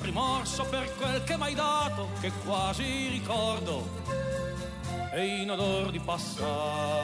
rimorso 0.00 0.64
per 0.64 0.92
quel 0.96 1.22
che 1.22 1.36
m'hai 1.36 1.54
dato, 1.54 2.08
che 2.20 2.32
quasi 2.44 3.06
ricordo 3.06 3.88
e 5.12 5.42
in 5.42 5.50
odor 5.52 5.92
di 5.92 6.00
passato. 6.00 7.02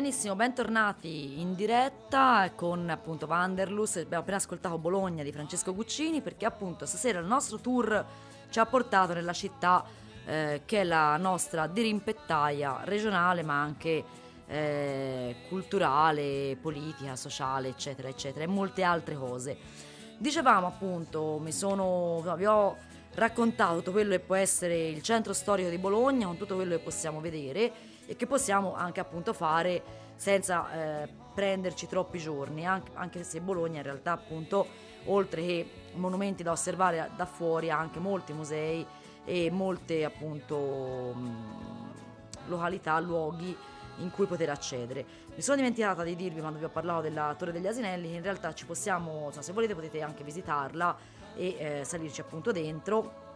Benissimo, 0.00 0.34
bentornati 0.34 1.42
in 1.42 1.54
diretta 1.54 2.50
con 2.54 2.88
appunto 2.88 3.26
Vanderlus. 3.26 3.96
Abbiamo 3.96 4.22
appena 4.22 4.38
ascoltato 4.38 4.78
Bologna 4.78 5.22
di 5.22 5.30
Francesco 5.30 5.74
Guccini 5.74 6.22
perché 6.22 6.46
appunto 6.46 6.86
stasera 6.86 7.18
il 7.18 7.26
nostro 7.26 7.58
tour 7.58 8.06
ci 8.48 8.58
ha 8.58 8.64
portato 8.64 9.12
nella 9.12 9.34
città 9.34 9.84
eh, 10.24 10.62
che 10.64 10.80
è 10.80 10.84
la 10.84 11.18
nostra 11.18 11.66
dirimpettaia 11.66 12.80
regionale 12.84 13.42
ma 13.42 13.60
anche 13.60 14.02
eh, 14.46 15.36
culturale, 15.50 16.56
politica, 16.58 17.14
sociale, 17.14 17.68
eccetera, 17.68 18.08
eccetera, 18.08 18.42
e 18.42 18.48
molte 18.48 18.82
altre 18.82 19.16
cose. 19.16 19.58
Dicevamo 20.16 20.66
appunto, 20.66 21.38
mi 21.38 21.52
sono, 21.52 22.22
vi 22.38 22.46
ho 22.46 22.74
raccontato 23.16 23.76
tutto 23.76 23.90
quello 23.90 24.12
che 24.12 24.20
può 24.20 24.36
essere 24.36 24.88
il 24.88 25.02
centro 25.02 25.34
storico 25.34 25.68
di 25.68 25.76
Bologna, 25.76 26.24
con 26.24 26.38
tutto 26.38 26.54
quello 26.54 26.76
che 26.76 26.82
possiamo 26.82 27.20
vedere 27.20 27.89
e 28.10 28.16
che 28.16 28.26
possiamo 28.26 28.74
anche 28.74 28.98
appunto 28.98 29.32
fare 29.32 29.80
senza 30.16 31.02
eh, 31.04 31.08
prenderci 31.32 31.86
troppi 31.86 32.18
giorni, 32.18 32.66
anche, 32.66 32.90
anche, 32.94 33.22
se 33.22 33.40
Bologna 33.40 33.76
in 33.76 33.84
realtà 33.84 34.10
appunto 34.10 34.66
oltre 35.04 35.46
che 35.46 35.70
monumenti 35.94 36.42
da 36.42 36.50
osservare 36.50 37.08
da 37.14 37.24
fuori 37.24 37.70
ha 37.70 37.78
anche 37.78 38.00
molti 38.00 38.32
musei 38.32 38.84
e 39.24 39.48
molte 39.52 40.04
appunto 40.04 41.14
località, 42.46 42.98
luoghi 42.98 43.56
in 43.98 44.10
cui 44.10 44.26
poter 44.26 44.50
accedere. 44.50 45.06
Mi 45.32 45.40
sono 45.40 45.58
dimenticata 45.58 46.02
di 46.02 46.16
dirvi 46.16 46.40
quando 46.40 46.58
vi 46.58 46.64
ho 46.64 46.68
parlato 46.68 47.02
della 47.02 47.32
Torre 47.38 47.52
degli 47.52 47.68
Asinelli 47.68 48.08
che 48.08 48.16
in 48.16 48.22
realtà 48.22 48.52
ci 48.54 48.66
possiamo, 48.66 49.26
insomma, 49.26 49.44
se 49.44 49.52
volete 49.52 49.76
potete 49.76 50.02
anche 50.02 50.24
visitarla 50.24 50.96
e 51.36 51.56
eh, 51.56 51.84
salirci 51.84 52.20
appunto 52.22 52.50
dentro. 52.50 53.28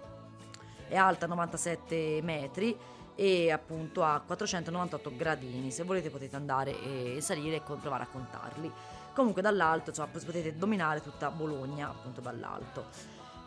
È 0.88 0.96
alta 0.96 1.28
97 1.28 2.18
metri 2.24 2.76
e 3.14 3.50
appunto 3.50 4.03
a 4.03 4.20
498 4.24 5.12
gradini. 5.16 5.70
Se 5.70 5.85
volete 5.85 6.11
potete 6.11 6.37
andare 6.37 6.74
e 7.16 7.20
salire 7.20 7.57
e 7.57 7.61
provare 7.61 8.05
a 8.05 8.09
contarli. 8.11 8.70
Comunque 9.14 9.42
dall'alto 9.42 9.90
insomma, 9.90 10.09
potete 10.09 10.57
dominare 10.57 11.00
tutta 11.00 11.31
Bologna 11.31 11.88
appunto 11.88 12.20
dall'alto. 12.20 12.87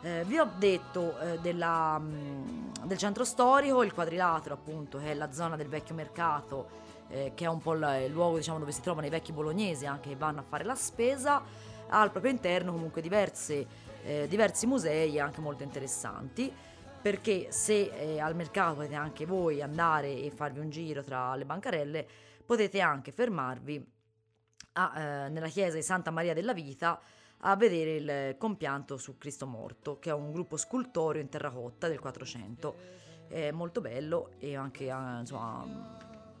Eh, 0.00 0.24
vi 0.26 0.38
ho 0.38 0.48
detto 0.56 1.18
eh, 1.18 1.38
della, 1.40 1.98
mh, 1.98 2.04
mm, 2.04 2.84
del 2.84 2.96
centro 2.96 3.24
storico, 3.24 3.82
il 3.82 3.92
quadrilatero 3.92 4.54
appunto, 4.54 4.98
che 4.98 5.10
è 5.10 5.14
la 5.14 5.32
zona 5.32 5.56
del 5.56 5.68
vecchio 5.68 5.94
mercato, 5.94 6.68
eh, 7.08 7.32
che 7.34 7.44
è 7.44 7.48
un 7.48 7.60
po' 7.60 7.74
il, 7.74 8.04
il 8.06 8.12
luogo 8.12 8.36
diciamo, 8.36 8.58
dove 8.60 8.72
si 8.72 8.80
trovano 8.80 9.06
i 9.06 9.10
vecchi 9.10 9.32
bolognesi 9.32 9.86
anche 9.86 10.10
che 10.10 10.16
vanno 10.16 10.40
a 10.40 10.44
fare 10.48 10.64
la 10.64 10.76
spesa, 10.76 11.42
ha 11.88 12.00
al 12.00 12.10
proprio 12.10 12.30
interno 12.30 12.70
comunque 12.70 13.02
diverse, 13.02 13.66
eh, 14.04 14.26
diversi 14.28 14.66
musei 14.66 15.18
anche 15.18 15.40
molto 15.40 15.64
interessanti 15.64 16.52
perché 17.00 17.50
se 17.50 17.90
eh, 17.94 18.20
al 18.20 18.34
mercato 18.34 18.76
potete 18.76 18.94
anche 18.94 19.26
voi 19.26 19.62
andare 19.62 20.16
e 20.16 20.30
farvi 20.30 20.60
un 20.60 20.70
giro 20.70 21.02
tra 21.02 21.34
le 21.34 21.44
bancarelle, 21.44 22.06
potete 22.44 22.80
anche 22.80 23.12
fermarvi 23.12 23.92
a, 24.72 25.00
eh, 25.00 25.28
nella 25.28 25.48
chiesa 25.48 25.76
di 25.76 25.82
Santa 25.82 26.10
Maria 26.10 26.34
della 26.34 26.52
Vita 26.52 27.00
a 27.42 27.56
vedere 27.56 27.96
il 27.96 28.36
compianto 28.36 28.96
su 28.96 29.16
Cristo 29.16 29.46
morto, 29.46 29.98
che 29.98 30.10
è 30.10 30.12
un 30.12 30.32
gruppo 30.32 30.56
scultoreo 30.56 31.20
in 31.20 31.28
terracotta 31.28 31.88
del 31.88 32.00
400. 32.00 32.96
È 33.28 33.50
molto 33.50 33.80
bello 33.80 34.30
e 34.38 34.56
anche, 34.56 34.86
eh, 34.86 35.18
insomma, 35.20 35.96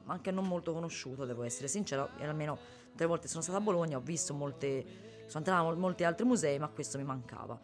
anche 0.06 0.30
non 0.30 0.46
molto 0.46 0.72
conosciuto, 0.72 1.24
devo 1.24 1.42
essere 1.44 1.68
sincero. 1.68 2.08
Almeno 2.18 2.58
tre 2.96 3.06
volte 3.06 3.28
sono 3.28 3.42
stata 3.42 3.58
a 3.58 3.60
Bologna, 3.60 3.96
ho 3.96 4.00
visto 4.00 4.34
molte 4.34 5.06
sono 5.28 5.44
andata 5.44 5.68
a 5.68 5.74
molti 5.74 6.04
altri 6.04 6.24
musei, 6.24 6.58
ma 6.58 6.68
questo 6.68 6.98
mi 6.98 7.04
mancava. 7.04 7.58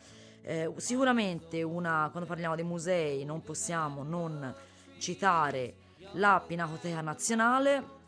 Eh, 0.47 0.71
sicuramente 0.77 1.63
una, 1.63 2.09
quando 2.11 2.29
parliamo 2.29 2.55
dei 2.55 2.67
musei 2.67 3.25
non 3.25 3.43
possiamo 3.43 4.03
non 4.03 4.55
citare 4.99 5.75
la 6.13 6.43
Pinacoteca 6.47 7.01
Nazionale 7.01 8.03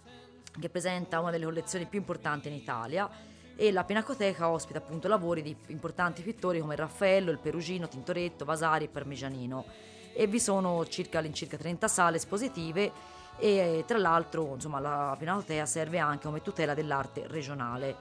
che 0.60 0.68
presenta 0.68 1.18
una 1.20 1.30
delle 1.30 1.46
collezioni 1.46 1.86
più 1.86 1.98
importanti 1.98 2.48
in 2.48 2.54
Italia 2.54 3.08
e 3.56 3.72
la 3.72 3.84
Pinacoteca 3.84 4.50
ospita 4.50 4.78
appunto 4.78 5.08
lavori 5.08 5.40
di 5.40 5.56
importanti 5.68 6.20
pittori 6.20 6.60
come 6.60 6.76
Raffaello, 6.76 7.30
il 7.30 7.38
Perugino, 7.38 7.88
Tintoretto, 7.88 8.44
Vasari 8.44 8.84
e 8.84 8.88
Parmigianino 8.88 9.64
e 10.12 10.26
vi 10.26 10.38
sono 10.38 10.86
circa 10.86 11.20
all'incirca 11.20 11.56
30 11.56 11.88
sale 11.88 12.16
espositive 12.16 12.92
e 13.38 13.84
tra 13.86 13.96
l'altro 13.96 14.52
insomma, 14.52 14.78
la 14.78 15.16
Pinacoteca 15.18 15.64
serve 15.64 15.98
anche 15.98 16.26
come 16.26 16.42
tutela 16.42 16.74
dell'arte 16.74 17.26
regionale 17.28 17.96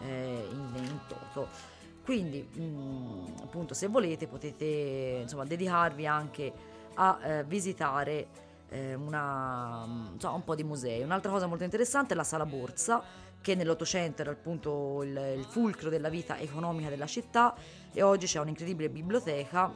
eh, 0.00 0.48
in, 0.48 0.70
in, 0.76 0.98
toto. 1.08 1.48
Quindi 2.02 2.42
mh, 2.42 3.42
appunto 3.42 3.74
se 3.74 3.88
volete 3.88 4.26
potete 4.26 5.20
insomma, 5.22 5.44
dedicarvi 5.44 6.06
anche 6.06 6.52
a 6.94 7.18
eh, 7.22 7.44
visitare 7.44 8.48
eh, 8.70 8.94
una, 8.94 9.86
insomma, 10.12 10.34
un 10.34 10.44
po' 10.44 10.54
di 10.54 10.64
musei. 10.64 11.02
Un'altra 11.02 11.30
cosa 11.30 11.46
molto 11.46 11.64
interessante 11.64 12.14
è 12.14 12.16
la 12.16 12.24
sala 12.24 12.46
borsa 12.46 13.02
che 13.40 13.54
nell'Ottocento 13.54 14.22
era 14.22 14.32
appunto 14.32 15.02
il, 15.02 15.34
il 15.38 15.44
fulcro 15.44 15.88
della 15.88 16.08
vita 16.08 16.38
economica 16.38 16.88
della 16.88 17.06
città 17.06 17.54
e 17.92 18.02
oggi 18.02 18.26
c'è 18.26 18.38
un'incredibile 18.38 18.90
biblioteca 18.90 19.72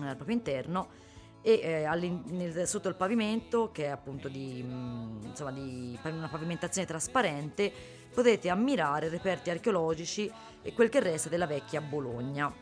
eh, 0.00 0.06
al 0.06 0.16
proprio 0.16 0.36
interno 0.36 1.02
e 1.42 1.60
eh, 1.62 2.20
nel, 2.30 2.66
sotto 2.66 2.88
il 2.88 2.94
pavimento 2.94 3.70
che 3.70 3.84
è 3.84 3.88
appunto 3.88 4.28
di, 4.28 4.62
mh, 4.62 4.74
mm, 4.74 5.22
insomma, 5.24 5.52
di 5.52 5.98
una 6.04 6.28
pavimentazione 6.28 6.86
trasparente 6.86 7.72
potete 8.14 8.48
ammirare 8.48 9.08
reperti 9.08 9.50
archeologici 9.50 10.30
e 10.62 10.72
quel 10.72 10.88
che 10.88 11.00
resta 11.00 11.28
della 11.28 11.46
vecchia 11.46 11.80
Bologna. 11.80 12.52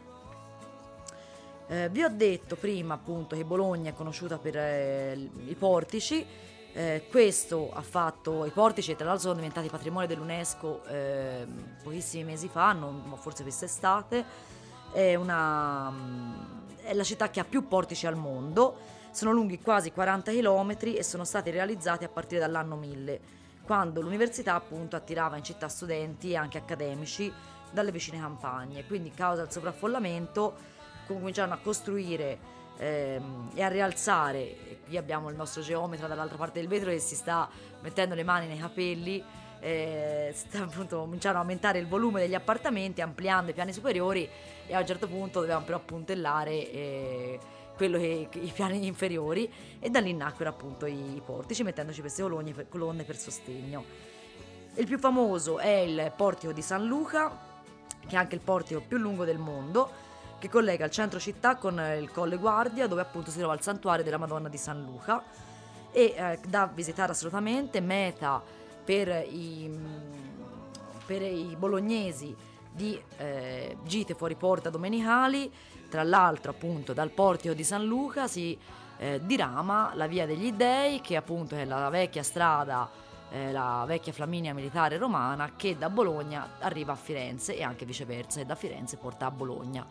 Eh, 1.68 1.88
vi 1.90 2.02
ho 2.02 2.08
detto 2.08 2.56
prima 2.56 2.94
appunto 2.94 3.36
che 3.36 3.44
Bologna 3.44 3.90
è 3.90 3.94
conosciuta 3.94 4.38
per 4.38 4.56
eh, 4.56 5.30
i 5.46 5.54
portici, 5.54 6.26
eh, 6.74 7.06
questo 7.10 7.70
ha 7.72 7.82
fatto 7.82 8.44
i 8.46 8.50
portici, 8.50 8.96
tra 8.96 9.04
l'altro 9.04 9.22
sono 9.22 9.34
diventati 9.34 9.68
patrimonio 9.68 10.08
dell'UNESCO 10.08 10.84
eh, 10.84 11.46
pochissimi 11.82 12.24
mesi 12.24 12.48
fa, 12.48 12.72
non, 12.72 13.14
forse 13.16 13.42
quest'estate, 13.42 14.24
è, 14.92 15.14
una, 15.14 15.90
mm, 15.90 16.32
è 16.82 16.94
la 16.94 17.04
città 17.04 17.30
che 17.30 17.40
ha 17.40 17.44
più 17.44 17.68
portici 17.68 18.06
al 18.06 18.16
mondo, 18.16 19.00
sono 19.10 19.32
lunghi 19.32 19.60
quasi 19.60 19.92
40 19.92 20.32
km 20.32 20.76
e 20.80 21.02
sono 21.02 21.24
stati 21.24 21.50
realizzati 21.50 22.04
a 22.04 22.08
partire 22.08 22.40
dall'anno 22.40 22.76
1000, 22.76 23.20
quando 23.72 24.02
l'università 24.02 24.54
appunto 24.54 24.96
attirava 24.96 25.38
in 25.38 25.42
città 25.42 25.66
studenti 25.66 26.32
e 26.32 26.36
anche 26.36 26.58
accademici 26.58 27.32
dalle 27.70 27.90
vicine 27.90 28.20
campagne, 28.20 28.84
quindi 28.84 29.10
causa 29.12 29.40
il 29.40 29.50
sovraffollamento 29.50 30.54
cominciarono 31.06 31.54
a 31.54 31.56
costruire 31.56 32.38
ehm, 32.76 33.52
e 33.54 33.62
a 33.62 33.68
rialzare. 33.68 34.78
Qui 34.84 34.98
abbiamo 34.98 35.30
il 35.30 35.36
nostro 35.36 35.62
geometra 35.62 36.06
dall'altra 36.06 36.36
parte 36.36 36.60
del 36.60 36.68
vetro 36.68 36.90
che 36.90 36.98
si 36.98 37.14
sta 37.14 37.48
mettendo 37.80 38.14
le 38.14 38.24
mani 38.24 38.46
nei 38.46 38.58
capelli. 38.58 39.24
Eh, 39.60 40.34
appunto, 40.60 40.98
cominciarono 40.98 41.38
a 41.38 41.42
aumentare 41.42 41.78
il 41.78 41.86
volume 41.86 42.20
degli 42.20 42.34
appartamenti 42.34 43.00
ampliando 43.00 43.52
i 43.52 43.54
piani 43.54 43.72
superiori 43.72 44.28
e 44.66 44.74
a 44.74 44.80
un 44.80 44.86
certo 44.86 45.08
punto 45.08 45.40
dovevamo 45.40 45.64
però 45.64 45.78
puntellare 45.78 46.70
eh, 46.70 47.38
quello 47.82 47.98
che, 47.98 48.28
i 48.38 48.52
piani 48.54 48.86
inferiori 48.86 49.52
e 49.80 49.90
da 49.90 49.98
lì 49.98 50.14
nacquero 50.14 50.50
appunto 50.50 50.86
i 50.86 51.20
portici 51.24 51.64
mettendoci 51.64 52.00
queste 52.00 52.22
colonne 52.22 52.52
per, 52.52 52.68
colonne 52.68 53.02
per 53.02 53.16
sostegno. 53.16 53.84
Il 54.74 54.86
più 54.86 54.98
famoso 55.00 55.58
è 55.58 55.78
il 55.78 56.12
portico 56.16 56.52
di 56.52 56.62
San 56.62 56.86
Luca 56.86 57.50
che 58.06 58.14
è 58.14 58.18
anche 58.18 58.36
il 58.36 58.40
portico 58.40 58.80
più 58.86 58.98
lungo 58.98 59.24
del 59.24 59.38
mondo 59.38 59.90
che 60.38 60.48
collega 60.48 60.84
il 60.84 60.92
centro 60.92 61.18
città 61.18 61.56
con 61.56 61.80
il 61.98 62.10
Colle 62.12 62.36
Guardia, 62.36 62.86
dove 62.86 63.00
appunto 63.00 63.32
si 63.32 63.38
trova 63.38 63.54
il 63.54 63.62
santuario 63.62 64.04
della 64.04 64.16
Madonna 64.16 64.48
di 64.48 64.56
San 64.56 64.84
Luca 64.84 65.22
e 65.90 66.14
eh, 66.16 66.38
da 66.46 66.70
visitare 66.72 67.10
assolutamente, 67.10 67.80
meta 67.80 68.40
per 68.84 69.08
i, 69.28 69.70
per 71.04 71.22
i 71.22 71.54
bolognesi 71.56 72.34
di 72.72 73.00
eh, 73.18 73.76
gite 73.84 74.14
fuori 74.14 74.34
porta 74.34 74.70
domenicali, 74.70 75.50
tra 75.88 76.02
l'altro 76.02 76.50
appunto 76.50 76.92
dal 76.92 77.10
portico 77.10 77.54
di 77.54 77.64
San 77.64 77.84
Luca 77.84 78.26
si 78.26 78.58
eh, 78.98 79.20
dirama 79.24 79.92
la 79.94 80.06
via 80.06 80.26
degli 80.26 80.52
dei 80.52 81.00
che 81.00 81.16
appunto 81.16 81.54
è 81.54 81.64
la 81.64 81.88
vecchia 81.90 82.22
strada 82.22 82.88
eh, 83.32 83.50
la 83.50 83.84
vecchia 83.86 84.12
Flaminia 84.12 84.52
militare 84.52 84.98
romana 84.98 85.52
che 85.56 85.76
da 85.76 85.88
Bologna 85.88 86.56
arriva 86.60 86.92
a 86.92 86.96
Firenze 86.96 87.56
e 87.56 87.62
anche 87.62 87.86
viceversa 87.86 88.40
e 88.40 88.44
da 88.44 88.54
Firenze 88.54 88.98
porta 88.98 89.26
a 89.26 89.30
Bologna. 89.30 89.86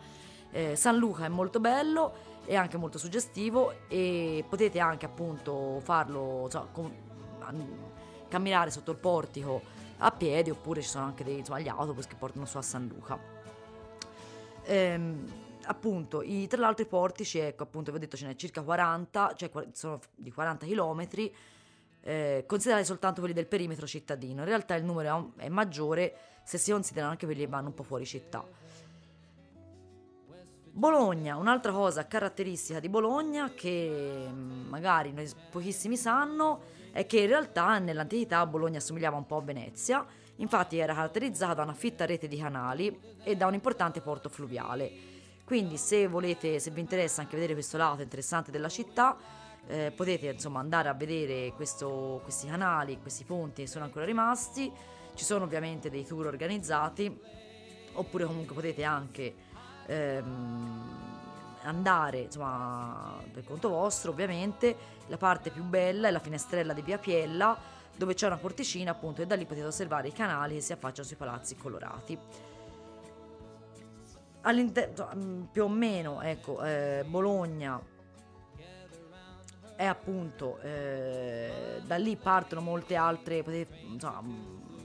Eh, 0.50 0.76
San 0.76 0.96
Luca 0.96 1.24
è 1.24 1.28
molto 1.28 1.58
bello, 1.58 2.12
è 2.44 2.54
anche 2.54 2.76
molto 2.76 2.98
suggestivo 2.98 3.88
e 3.88 4.44
potete 4.48 4.78
anche 4.78 5.06
appunto 5.06 5.80
farlo, 5.82 6.48
cioè, 6.50 6.62
com- 6.70 6.94
camminare 8.28 8.70
sotto 8.70 8.92
il 8.92 8.98
portico 8.98 9.60
a 9.98 10.10
piedi 10.10 10.50
oppure 10.50 10.82
ci 10.82 10.88
sono 10.88 11.04
anche 11.04 11.24
dei, 11.24 11.38
insomma, 11.38 11.60
gli 11.60 11.68
autobus 11.68 12.06
che 12.06 12.16
portano 12.16 12.46
su 12.46 12.56
a 12.56 12.62
San 12.62 12.86
Luca. 12.86 13.18
Ehm, 14.64 15.24
appunto, 15.64 16.22
i, 16.22 16.46
tra 16.46 16.60
l'altro 16.60 16.84
i 16.84 16.88
portici, 16.88 17.38
ecco 17.38 17.62
appunto 17.62 17.90
vi 17.90 17.96
ho 17.96 18.00
detto 18.00 18.16
ce 18.16 18.26
n'è 18.26 18.34
circa 18.34 18.62
40, 18.62 19.34
cioè 19.36 19.50
sono 19.72 20.00
di 20.14 20.32
40 20.32 20.66
km, 20.66 21.08
eh, 22.00 22.44
considerate 22.46 22.84
soltanto 22.84 23.20
quelli 23.20 23.34
del 23.34 23.46
perimetro 23.46 23.86
cittadino, 23.86 24.40
in 24.40 24.48
realtà 24.48 24.74
il 24.74 24.84
numero 24.84 25.32
è 25.36 25.48
maggiore 25.48 26.14
se 26.44 26.58
si 26.58 26.72
considerano 26.72 27.12
anche 27.12 27.26
quelli 27.26 27.42
che 27.42 27.48
vanno 27.48 27.68
un 27.68 27.74
po' 27.74 27.84
fuori 27.84 28.04
città. 28.04 28.61
Bologna, 30.74 31.36
un'altra 31.36 31.70
cosa 31.70 32.06
caratteristica 32.06 32.80
di 32.80 32.88
Bologna 32.88 33.52
che 33.54 34.26
mm, 34.26 34.68
magari 34.70 35.14
pochissimi 35.50 35.98
sanno 35.98 36.62
è 36.92 37.04
che 37.04 37.20
in 37.20 37.26
realtà 37.26 37.78
nell'antichità 37.78 38.46
Bologna 38.46 38.78
assomigliava 38.78 39.18
un 39.18 39.26
po' 39.26 39.36
a 39.36 39.42
Venezia, 39.42 40.04
infatti 40.36 40.78
era 40.78 40.94
caratterizzata 40.94 41.52
da 41.52 41.62
una 41.64 41.74
fitta 41.74 42.06
rete 42.06 42.26
di 42.26 42.38
canali 42.38 42.98
e 43.22 43.36
da 43.36 43.46
un 43.46 43.52
importante 43.52 44.00
porto 44.00 44.30
fluviale. 44.30 44.90
Quindi 45.44 45.76
se 45.76 46.06
volete, 46.06 46.58
se 46.58 46.70
vi 46.70 46.80
interessa 46.80 47.20
anche 47.20 47.34
vedere 47.34 47.52
questo 47.52 47.76
lato 47.76 48.00
interessante 48.00 48.50
della 48.50 48.70
città, 48.70 49.14
eh, 49.66 49.92
potete 49.94 50.28
insomma 50.28 50.60
andare 50.60 50.88
a 50.88 50.94
vedere 50.94 51.52
questo, 51.52 52.20
questi 52.22 52.46
canali, 52.46 52.98
questi 52.98 53.24
ponti 53.24 53.62
che 53.62 53.68
sono 53.68 53.84
ancora 53.84 54.06
rimasti, 54.06 54.72
ci 55.14 55.24
sono 55.24 55.44
ovviamente 55.44 55.90
dei 55.90 56.06
tour 56.06 56.28
organizzati, 56.28 57.20
oppure 57.92 58.24
comunque 58.24 58.54
potete 58.54 58.84
anche 58.84 59.50
ehm, 59.86 61.00
andare 61.62 62.18
insomma, 62.20 63.20
per 63.32 63.44
conto 63.44 63.68
vostro 63.68 64.10
ovviamente 64.10 64.76
la 65.06 65.16
parte 65.16 65.50
più 65.50 65.62
bella 65.62 66.08
è 66.08 66.10
la 66.10 66.18
finestrella 66.18 66.72
di 66.72 66.82
Via 66.82 66.98
Piella 66.98 67.56
dove 67.96 68.14
c'è 68.14 68.26
una 68.26 68.36
porticina 68.36 68.92
appunto 68.92 69.22
e 69.22 69.26
da 69.26 69.34
lì 69.34 69.44
potete 69.44 69.66
osservare 69.66 70.08
i 70.08 70.12
canali 70.12 70.54
che 70.54 70.60
si 70.60 70.72
affacciano 70.72 71.06
sui 71.06 71.16
palazzi 71.16 71.56
colorati. 71.56 72.18
All'interno 74.44 75.08
mm, 75.14 75.42
più 75.52 75.64
o 75.64 75.68
meno 75.68 76.20
ecco 76.20 76.62
eh, 76.64 77.04
Bologna 77.06 77.80
è 79.76 79.84
appunto 79.84 80.58
eh, 80.60 81.80
da 81.84 81.96
lì 81.96 82.16
partono 82.16 82.60
molte 82.60 82.96
altre 82.96 83.42
potete 83.42 83.78
insomma, 83.84 84.22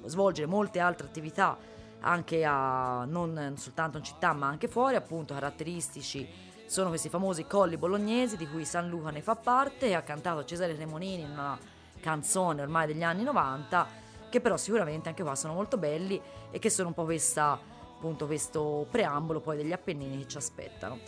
svolgere 0.06 0.48
molte 0.48 0.80
altre 0.80 1.08
attività 1.08 1.58
anche 2.02 2.44
a 2.46 3.06
non 3.06 3.54
soltanto 3.58 3.98
in 3.98 4.04
città 4.04 4.34
ma 4.34 4.48
anche 4.48 4.68
fuori, 4.68 4.96
appunto 4.96 5.34
caratteristici 5.34 6.28
sono 6.66 6.90
questi 6.90 7.10
famosi 7.10 7.46
colli 7.46 7.78
bolognesi 7.78 8.36
di 8.36 8.48
cui 8.48 8.66
San 8.66 8.90
Luca 8.90 9.10
ne 9.10 9.22
fa 9.22 9.36
parte 9.36 9.96
ha 9.96 10.02
cantato 10.02 10.44
Cesare 10.44 10.76
Cremonini 10.76 11.24
in 11.24 11.32
una 11.32 11.58
canzone 12.00 12.62
ormai 12.62 12.88
degli 12.88 13.04
anni 13.04 13.24
90 13.24 14.06
che 14.30 14.42
però 14.42 14.58
sicuramente 14.58 15.10
anche 15.10 15.24
qua 15.24 15.36
sono 15.36 15.54
molto 15.54 15.78
belli 15.78 16.22
e 16.52 16.60
che 16.60 16.70
sono 16.70 16.90
un 16.90 16.94
po' 16.94 17.06
questa, 17.06 17.60
appunto, 17.96 18.26
questo 18.26 18.86
preambolo 18.90 19.40
poi 19.40 19.58
degli 19.58 19.72
Appennini 19.72 20.20
che 20.20 20.28
ci 20.28 20.38
aspettano. 20.38 21.00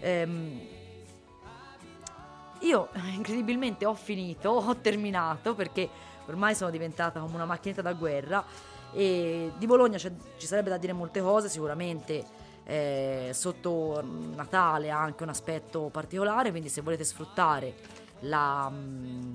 Ehm, 0.00 0.60
io 2.60 2.88
incredibilmente 3.14 3.86
ho 3.86 3.94
finito, 3.94 4.50
ho 4.50 4.76
terminato 4.76 5.54
perché 5.54 5.88
ormai 6.26 6.54
sono 6.54 6.70
diventata 6.70 7.20
come 7.20 7.34
una 7.34 7.44
macchinetta 7.44 7.82
da 7.82 7.92
guerra 7.92 8.44
e 8.92 9.52
di 9.58 9.66
Bologna 9.66 9.98
ci 9.98 10.10
sarebbe 10.38 10.70
da 10.70 10.78
dire 10.78 10.92
molte 10.92 11.20
cose, 11.20 11.48
sicuramente 11.48 12.24
eh, 12.64 13.30
sotto 13.32 14.02
Natale 14.34 14.90
ha 14.90 15.00
anche 15.00 15.22
un 15.22 15.28
aspetto 15.28 15.88
particolare, 15.90 16.50
quindi 16.50 16.68
se 16.68 16.80
volete 16.80 17.04
sfruttare 17.04 17.74
la... 18.20 18.68
Mm, 18.70 19.34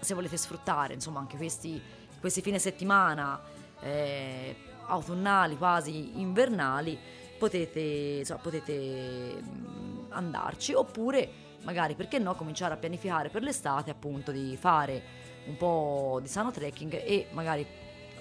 se 0.00 0.14
volete 0.14 0.36
sfruttare 0.36 0.94
insomma 0.94 1.20
anche 1.20 1.36
questi, 1.36 1.80
questi 2.18 2.40
fine 2.40 2.58
settimana 2.58 3.38
eh, 3.80 4.56
autunnali, 4.86 5.56
quasi 5.56 6.20
invernali, 6.20 6.98
potete, 7.38 7.80
insomma, 7.80 8.40
potete 8.40 9.40
mm, 9.40 10.10
andarci. 10.10 10.72
Oppure 10.74 11.48
magari 11.62 11.94
perché 11.94 12.18
no 12.18 12.34
cominciare 12.34 12.74
a 12.74 12.76
pianificare 12.76 13.28
per 13.28 13.42
l'estate 13.42 13.90
appunto 13.90 14.32
di 14.32 14.56
fare 14.56 15.02
un 15.46 15.56
po' 15.56 16.18
di 16.22 16.28
sano 16.28 16.50
trekking 16.50 16.94
e 17.04 17.28
magari 17.32 17.66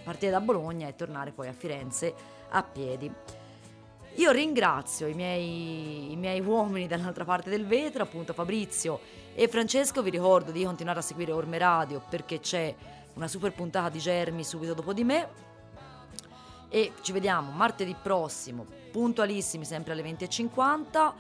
partire 0.10 0.32
da 0.32 0.42
Bologna 0.42 0.88
e 0.88 0.96
tornare 0.96 1.32
poi 1.32 1.50
a 1.50 1.54
Firenze 1.54 2.16
a 2.50 2.64
piedi. 2.64 3.14
Io 4.16 4.32
ringrazio 4.32 5.06
i 5.06 5.14
miei, 5.14 6.12
i 6.12 6.16
miei, 6.16 6.42
uomini 6.42 6.88
dall'altra 6.88 7.26
parte 7.26 7.52
del 7.52 7.68
vetro, 7.68 8.02
appunto 8.02 8.34
Fabrizio 8.34 9.00
e 9.36 9.48
Francesco. 9.48 10.02
Vi 10.02 10.10
ricordo 10.10 10.52
di 10.52 10.64
continuare 10.64 11.00
a 11.00 11.04
seguire 11.04 11.32
Orme 11.32 11.60
Radio 11.60 12.02
perché 12.10 12.40
c'è 12.40 12.74
una 13.14 13.28
super 13.28 13.54
puntata 13.54 13.90
di 13.90 14.00
Germi 14.00 14.44
subito 14.44 14.74
dopo 14.74 14.94
di 14.94 15.04
me. 15.04 15.28
E 16.70 16.94
ci 17.02 17.12
vediamo 17.12 17.52
martedì 17.52 17.96
prossimo, 18.02 18.66
puntualissimi, 18.92 19.64
sempre 19.64 19.94
alle 19.94 20.02
20.50. 20.02 21.12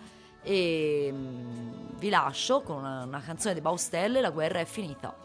E 0.41 1.09
mm, 1.13 1.71
vi 1.99 2.09
lascio 2.09 2.61
con 2.61 2.77
una, 2.77 3.03
una 3.03 3.21
canzone 3.21 3.53
di 3.53 3.61
Baustelle: 3.61 4.19
La 4.19 4.31
guerra 4.31 4.59
è 4.59 4.65
finita. 4.65 5.15